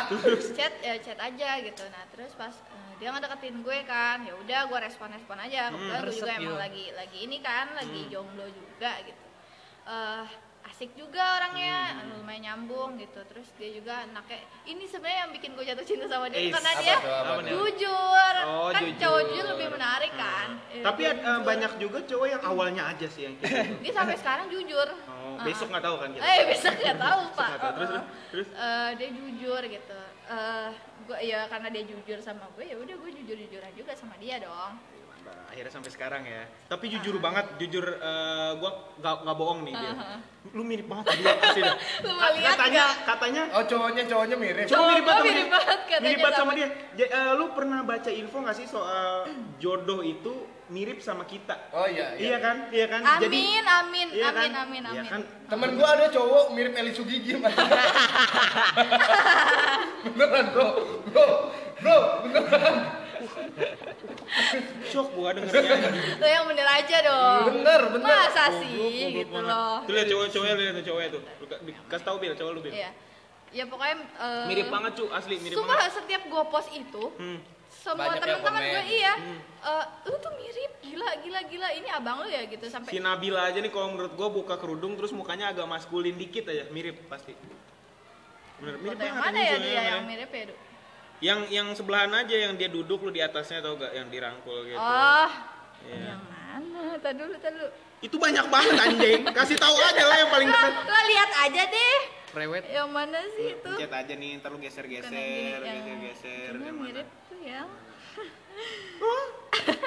[0.58, 1.84] chat ya chat aja gitu.
[1.94, 6.02] Nah terus pas eh, dia ngedeketin gue kan ya udah gue respon respon aja kebetulan
[6.02, 9.26] gue juga emang lagi lagi ini kan lagi jomblo juga gitu.
[9.86, 10.26] Eh,
[10.62, 13.18] asik juga orangnya lumayan nyambung gitu.
[13.26, 16.70] Terus dia juga anaknya ini sebenarnya yang bikin gue jatuh cinta sama dia Is, karena
[16.70, 17.46] apa dia tuh, apa tuh?
[17.50, 18.98] jujur Oh, kan jujur.
[18.98, 21.40] cowok jujur lebih menarik kan Eh, Tapi jujur.
[21.42, 23.74] banyak juga cowok yang awalnya aja sih yang kayak gitu.
[23.80, 26.22] dia sampai sekarang jujur Oh, Ah, besok nggak tahu kan kita.
[26.22, 27.72] eh besok nggak tahu pak nggak tahu.
[27.72, 28.04] Terus, Uh-uh.
[28.28, 28.48] terus, terus?
[28.52, 30.68] Eh, dia jujur gitu Eh,
[31.02, 34.38] gue ya karena dia jujur sama gue ya udah gue jujur jujuran juga sama dia
[34.38, 34.76] dong
[35.22, 36.48] akhirnya sampai sekarang ya.
[36.66, 39.92] Tapi jujur banget, jujur eh, gua nggak nggak bohong nih dia.
[40.50, 41.28] Lu mirip banget dia
[42.32, 44.66] lihat katanya, katanya Oh cowoknya cowoknya mirip.
[44.66, 46.68] Cowok mirip banget mirip banget katanya Mirip banget sama sama- dia.
[46.96, 50.32] Ja- eh, lu pernah baca info nggak sih soal jodoh itu
[50.72, 51.54] mirip sama kita?
[51.70, 52.16] Oh iya.
[52.16, 52.56] Iya kan?
[52.66, 53.00] Iya kan?
[53.04, 54.48] amin amin iya kan?
[54.48, 55.20] amin amin Iya amin kan?
[55.46, 57.52] Temen gua ada cowok mirip Eli Sugigi Mas.
[60.08, 60.66] beneran bro,
[61.06, 61.26] bro,
[61.78, 62.74] bro, beneran.
[64.82, 65.76] Shock gua dengernya.
[66.16, 68.02] lo yang bener aja dong Bener, bener.
[68.02, 69.46] masa Goblok, sih goblok gitu banget.
[69.46, 71.22] loh Tuh lihat cowok-cowoknya lihat cowoknya tuh.
[71.86, 72.72] Kasih tahu Bil, cowok lu Bil.
[72.72, 72.90] iya
[73.52, 75.92] ya pokoknya eh, Mirip banget cu, asli mirip sumpah banget.
[75.94, 77.38] setiap gue post itu Hmm.
[77.82, 79.12] Semua yang teman-teman gue iya
[79.60, 83.42] eh, lu tuh mirip gila gila gila ini abang lu ya gitu Si sampai Nabila
[83.44, 87.34] aja nih kalau menurut gua buka kerudung terus mukanya agak maskulin dikit aja, mirip pasti.
[88.56, 90.08] Bener, mirip foto yang mana ya dia yang bener.
[90.08, 90.54] mirip ya Du?
[91.20, 94.74] Yang yang sebelahan aja yang dia duduk lu di atasnya tau gak yang dirangkul gitu.
[94.74, 95.30] oh
[95.82, 96.14] Iya.
[96.14, 99.20] yang mana tadi dulu tadi dulu Itu banyak banget anjing.
[99.28, 100.72] Kasih tahu aja lah yang paling dekat.
[100.82, 101.98] lo lihat aja deh
[102.32, 102.64] Prewed.
[102.66, 106.52] yang mana sih itu Pencet aja nih, ntar lu geser-geser, gini, yang geser-geser.
[106.56, 106.86] yang mana.
[106.86, 107.62] mirip tuh ya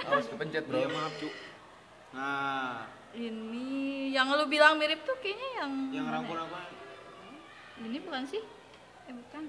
[0.06, 0.78] Awas kepencet bro.
[0.78, 1.30] Iya maaf cu.
[2.12, 3.68] Nah, ini
[4.10, 6.46] yang lu bilang mirip tuh kayaknya yang yang rangkul ya?
[6.46, 6.62] apa?
[7.78, 8.40] ini bukan sih
[9.06, 9.44] eh bukan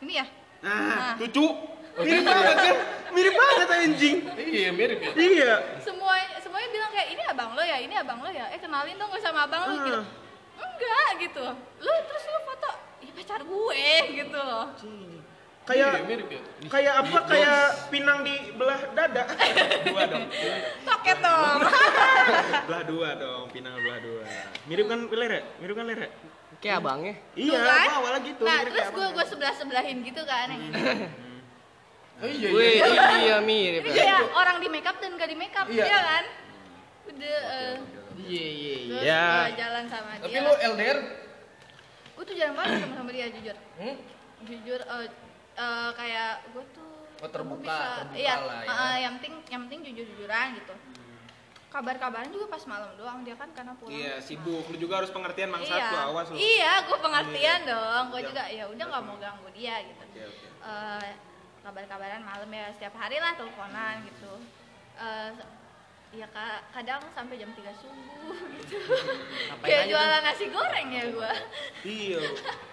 [0.00, 0.26] ini ya
[0.60, 1.14] Nah, Nah.
[1.16, 1.46] tuh cu.
[1.94, 2.76] Mirip banget kan?
[3.12, 4.16] Mirip banget anjing.
[4.34, 5.10] Iya mirip ya.
[5.14, 5.52] Iya.
[5.78, 9.08] semua semuanya bilang kayak ini abang lo ya ini abang lo ya eh kenalin dong
[9.08, 10.04] gue sama abang lo gitu Ah.
[10.56, 11.44] Enggak gitu
[11.78, 14.66] lu terus lu foto ya pacar gue gitu loh
[15.64, 16.40] Kayak Iya, mirip ya.
[16.68, 17.18] kayak apa?
[17.24, 19.24] Kayak pinang di belah dada.
[19.88, 20.24] dua dong.
[20.84, 21.56] toket dong
[22.68, 24.22] belah dua dong, pinang belah dua.
[24.68, 25.40] Mirip kan Lere?
[25.56, 26.12] Mirip kan Lere?
[26.60, 27.14] Kayak abangnya.
[27.32, 27.88] Iya, kan?
[27.96, 28.42] awalnya gitu.
[28.44, 30.80] nah terus kayak gue gue sebelah sebelahin gitu kan yang ini
[32.14, 33.04] Oh iya Wih, iya.
[33.18, 33.82] iya mirip.
[33.82, 35.80] ini kayak orang di makeup dan gak di makeup Iya.
[35.82, 36.24] iya kan
[37.14, 37.76] udah eh,
[38.16, 38.76] Iya, iya, iya.
[38.88, 39.24] terus Ya.
[39.58, 40.98] jalan sama Tapi dia lu LDR?
[42.14, 43.96] gue tuh jarang banget sama sama dia jujur Hmm?
[44.44, 45.08] jujur eh,
[45.56, 48.70] eh, kayak gue tuh Oh, terbuka, bisa, terbuka iya lah ya.
[48.70, 50.74] eh, yang penting yang penting jujur jujuran gitu
[51.68, 54.62] kabar-kabaran juga pas malam doang dia kan karena pulang Iya, sibuk.
[54.68, 56.36] Lu juga harus pengertian bangsat iya lu, awas lu.
[56.38, 58.28] iya gue pengertian dong gue Iya.
[58.30, 60.46] juga ya udah nggak mau ganggu dia gitu Oke, oke.
[60.62, 61.10] Eh,
[61.60, 64.32] kabar-kabaran malam ya setiap hari lah teleponan gitu
[64.94, 65.30] Eh,
[66.14, 68.76] ya ka- kadang sampai jam 3 subuh gitu
[69.60, 71.32] kayak jualan nasi goreng ya gue
[71.84, 72.20] Iya.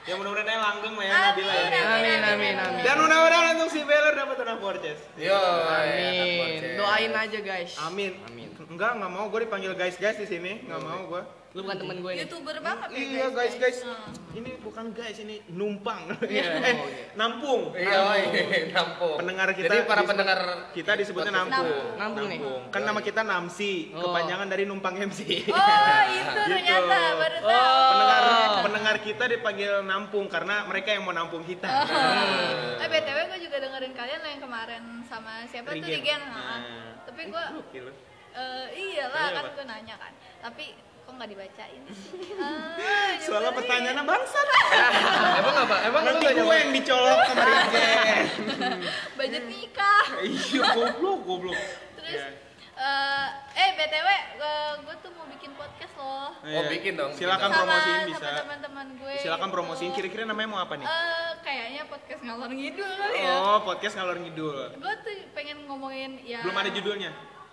[0.02, 1.68] Ya mudah-mudahan aja langgeng lah ya Amin, Nabila ya.
[1.92, 2.82] Amin, amin, amin.
[2.82, 5.00] Dan mudah-mudahan untuk si Beler dapat tanah Forces.
[5.14, 5.36] Yo.
[5.36, 6.74] Amin.
[6.74, 7.76] Doain aja guys.
[7.78, 8.16] Amin.
[8.24, 8.50] Amin.
[8.72, 10.64] Enggak, enggak mau gue dipanggil guys-guys di sini.
[10.64, 11.22] Enggak mau gue.
[11.52, 12.24] Lu bukan temen gue nih.
[12.24, 14.16] youtuber banget ya Iya guys guys, Hmm.
[14.32, 16.48] ini bukan guys ini numpang, Iya.
[16.64, 16.76] eh
[17.12, 17.76] nampung.
[17.76, 17.92] Iya,
[18.24, 19.20] iya, nampung.
[19.20, 20.40] Pendengar kita Jadi para pendengar
[20.72, 21.68] Kita disebutnya nampung.
[22.00, 22.40] Nampung nih.
[22.72, 24.00] Kan nama kita Namsi, Oh.
[24.00, 25.20] kepanjangan dari numpang MC.
[25.44, 25.60] oh
[26.08, 26.56] itu Gitu.
[26.56, 27.90] ternyata baru tahu Oh.
[27.92, 28.24] pendengar
[28.64, 31.68] pendengar kita dipanggil nampung karena mereka yang mau nampung kita.
[31.68, 32.80] Oh.
[32.80, 35.84] Eh btw gue juga dengerin kalian lo yang kemarin sama siapa tuh.
[35.84, 36.22] Regen.
[36.24, 36.64] Nah.
[36.64, 36.84] Heeh.
[37.04, 37.44] Tapi gue
[38.32, 40.14] Eh, iyalah Iya, kan gue nanya kan.
[40.42, 40.66] Tapi
[41.02, 42.10] kok nggak dibacain sih?
[42.42, 44.48] Ah, Soalnya pertanyaannya bangsat.
[45.42, 45.76] Emang apa?
[45.86, 48.26] Emang Nanti gak gue yang dicolok sama Regen.
[49.20, 50.04] budget nikah.
[50.22, 51.60] Iya, goblok, goblok.
[52.00, 52.28] Terus Iya.
[52.82, 54.08] eh eh btw
[54.82, 56.34] gue tuh mau bikin podcast loh.
[56.34, 57.58] Oh, bikin dong, bikin Silakan dong.
[57.62, 58.26] promosiin sama, bisa.
[58.26, 59.14] sama teman-teman gue.
[59.22, 59.56] Silakan gitu.
[59.56, 60.88] promosiin kira-kira namanya mau apa nih?
[60.88, 63.34] Eh, kayaknya podcast ngalor ngidul kali ya.
[63.38, 64.58] Oh, podcast ngalor ngidul.
[64.74, 66.42] Gue tuh pengen ngomongin ya.
[66.42, 67.12] Belum ada judulnya?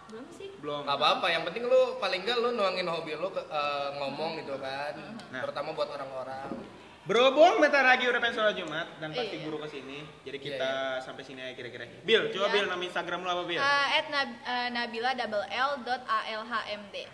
[0.09, 0.49] Belum sih.
[0.59, 0.83] Belum.
[0.89, 4.57] Gak apa-apa, yang penting lu paling enggak lu nuangin hobi lu ke, eh, ngomong gitu
[4.57, 4.95] kan.
[5.29, 5.43] Nah.
[5.45, 6.49] Terutama buat orang-orang.
[7.09, 9.45] Berhubung bentar lagi udah pengen sholat Jumat dan pasti Iya.
[9.49, 11.89] guru ke sini, jadi Iya, kita sampai sini aja kira-kira.
[12.05, 12.53] Bill, coba Iya.
[12.53, 13.61] Bill nama Instagram lu apa Bill?
[13.65, 17.09] Eh, at nab, eh, Nabila double L dot A L H M D.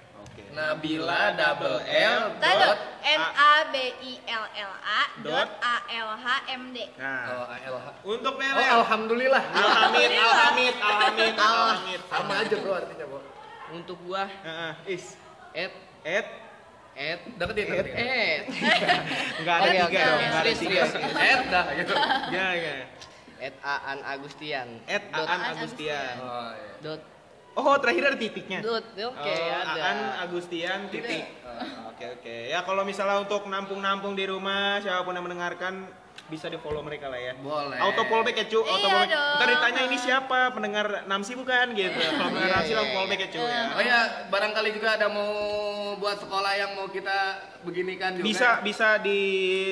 [0.55, 5.49] Nabila double L dot N A B I L L A Dot.
[5.59, 6.79] A L H M D.
[6.95, 7.87] Nah, Oh, ALH.
[8.07, 8.55] untuk Oh, Bel.
[8.55, 9.43] alhamdulillah.
[9.51, 12.01] Alhamid, alhamid, alhamid, alhamid.
[12.07, 13.21] Sama aja bro artinya, Bro.
[13.75, 15.19] Untuk gua Heeh, is.
[15.51, 16.27] at Ed,
[16.95, 18.45] at Deketin, at at
[19.41, 20.83] enggak ada tiga dong, enggak ada tiga.
[21.19, 21.95] Ed dah gitu.
[22.31, 22.75] Ya, ya.
[23.41, 26.15] at aan agustian Ed dot Aan Agustian.
[26.17, 26.73] Oh, iya.
[26.81, 27.03] dot
[27.55, 28.61] Oh, terakhir ada titiknya.
[28.67, 31.23] oke oh, ada Aan Agustian titik.
[31.47, 32.37] Oh, Oke, Oke oke.
[32.51, 35.87] Ya kalau misalnya untuk nampung-nampung di rumah, siapa pun yang mendengarkan
[36.25, 37.33] bisa di follow mereka lah ya.
[37.39, 37.79] Boleh.
[37.79, 39.11] Auto fallback ya cu, auto Iya fallback.
[39.13, 39.37] dong.
[39.39, 41.95] Ntar ditanya ini siapa pendengar Namsi bukan gitu.
[41.95, 43.63] Kalau pendengar Iya, Namsi iya, langsung fallback ya cu ya.
[43.71, 45.31] Oh ya, barangkali juga ada mau
[45.95, 47.19] buat sekolah yang mau kita
[47.63, 48.25] beginikan juga.
[48.25, 49.21] Bisa bisa di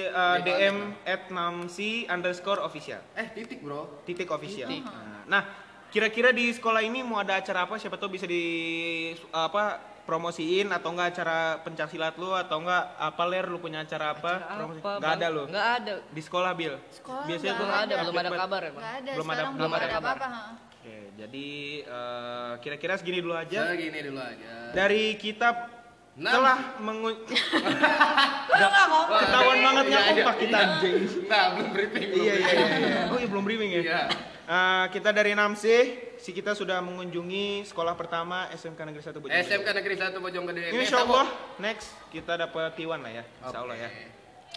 [0.07, 3.01] uh, Di DM at Namsi underscore official.
[3.19, 4.05] Eh, titik bro.
[4.07, 4.69] Titik official.
[4.71, 4.87] Titik.
[5.27, 5.43] Nah,
[5.93, 7.77] kira-kira di sekolah ini mau ada acara apa?
[7.77, 8.43] Siapa tahu bisa di
[9.29, 14.33] apa promosiin atau enggak acara pencaksilat lu atau enggak apa ler lu punya acara apa?
[14.51, 15.21] Promosi- Apa, Nggak Bang?
[15.21, 15.43] ada lu.
[15.47, 15.93] Nggak ada.
[16.09, 16.75] Di sekolah Bil.
[16.91, 18.83] Sekolah Biasanya tuh Belum ada, belum ada kabar ya, Bang.
[18.83, 20.15] Ada, Belum ada- belum ada kabar.
[20.17, 20.27] apa-apa.
[20.27, 20.43] ha.
[20.73, 21.49] Oke, jadi
[21.87, 23.61] eh, kira-kira segini dulu aja.
[23.69, 24.53] Jadi gini dulu aja.
[24.73, 25.49] Dari kita
[26.13, 26.29] Nah.
[26.29, 27.25] telah mengu Lu
[28.53, 29.07] nggak ngomong.
[29.19, 30.13] ketahuan banget Iya, nggak iya.
[30.19, 30.95] kompak kita anjing.
[31.25, 32.07] Nah, belum briefing.
[32.07, 33.01] belum Iya iya iya.
[33.09, 33.81] Oh iya belum briefing ya.
[33.81, 34.03] Iya.
[34.43, 35.77] Eh, kita dari Namsi,
[36.19, 39.47] si kita sudah mengunjungi sekolah pertama SMK Negeri 1 Bojonegede.
[39.47, 40.61] SMK Negeri 1 Bojonggede.
[40.75, 41.27] Insya Allah
[41.63, 43.89] next kita dapat T1 lah ya, Insya Allah ya.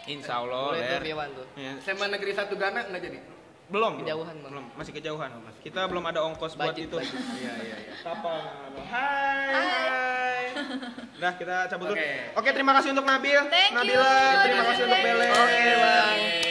[0.09, 0.65] Insya Allah.
[0.73, 1.01] Boleh tuh Ler.
[1.05, 1.45] Firwan tuh.
[1.53, 3.19] Ya, SMA Negeri 1 Gana nggak jadi?
[3.65, 4.05] belum, belum.
[4.05, 4.51] Kejauhan, Bang.
[4.53, 5.29] belum, masih kejauhan.
[5.65, 6.97] Kita belum ada ongkos buat Budget, itu.
[7.01, 7.17] budget.
[7.17, 7.93] Iya, iya, iya.
[7.97, 8.37] Kapal.
[8.93, 10.43] Hai, hai.
[11.17, 11.97] Nah, kita cabut dulu.
[11.97, 12.09] Oke.
[12.37, 13.77] Oke, terima kasih untuk Nabil, Thank you.
[13.81, 14.13] Nabila,
[14.45, 15.05] terima kasih untuk you.
[15.09, 15.27] Bele.
[15.33, 16.44] Oke, Bang.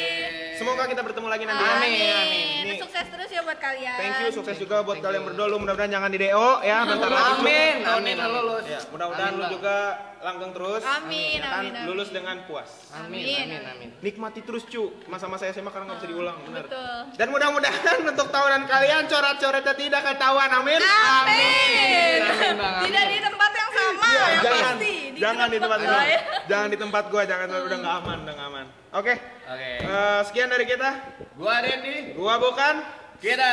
[0.65, 1.61] Semoga kita bertemu lagi nanti.
[1.61, 2.63] Amin.
[2.65, 3.97] Nih, Sukses terus ya buat kalian.
[4.01, 5.45] Thank you, sukses juga buat kalian berdua.
[5.45, 7.33] Lu mudah-mudahan jangan di DO ya, bentar lagi.
[7.37, 7.75] Amin.
[7.85, 8.33] Amin, ini amin.
[8.33, 8.65] lulus.
[8.65, 9.77] Ya, mudah-mudahan Amin, lu juga
[10.19, 10.83] langgeng terus.
[10.83, 11.53] Amin, Ya kan?
[11.61, 11.85] amin, amin.
[11.85, 12.71] Lulus dengan puas.
[12.97, 13.45] Amin, Amin.
[13.45, 13.89] amin, amin.
[14.01, 16.65] Nikmati terus cu, masa-masa SMA karena nggak bisa diulang, benar.
[16.65, 17.01] Betul.
[17.13, 20.81] Dan mudah-mudahan untuk tahunan kalian coret-coretnya tidak ketahuan, amin.
[20.81, 22.21] Amin.
[22.25, 22.85] Amin, amin.
[22.89, 24.93] Tidak di tempat yang sama, Iya, yang jangan, pasti.
[25.15, 26.21] jangan di tempat gua, lain.
[26.47, 28.67] jangan di tempat gua, jangan udah nggak aman, udah nggak aman.
[28.95, 29.11] Oke,
[29.45, 29.71] Oke.
[29.83, 30.91] eh, sekian dari kita.
[31.35, 32.15] Gua Randy.
[32.15, 32.75] Gua bukan,
[33.19, 33.51] Kita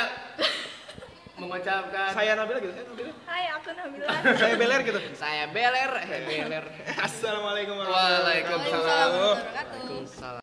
[1.36, 3.12] mengucapkan saya Nabila gitu, saya Nabila.
[3.26, 4.06] Hai, aku Nabila.
[4.38, 5.00] saya Beler gitu.
[5.16, 6.66] Saya Beler, eh Beler.
[7.08, 9.10] Assalamualaikum warahmatullahi Waalaikumsalam.
[9.10, 9.10] wabarakatuh.
[9.10, 10.14] Waalaikumsalam warahmatullahi wabarakatuh.
[10.14, 10.39] Salam.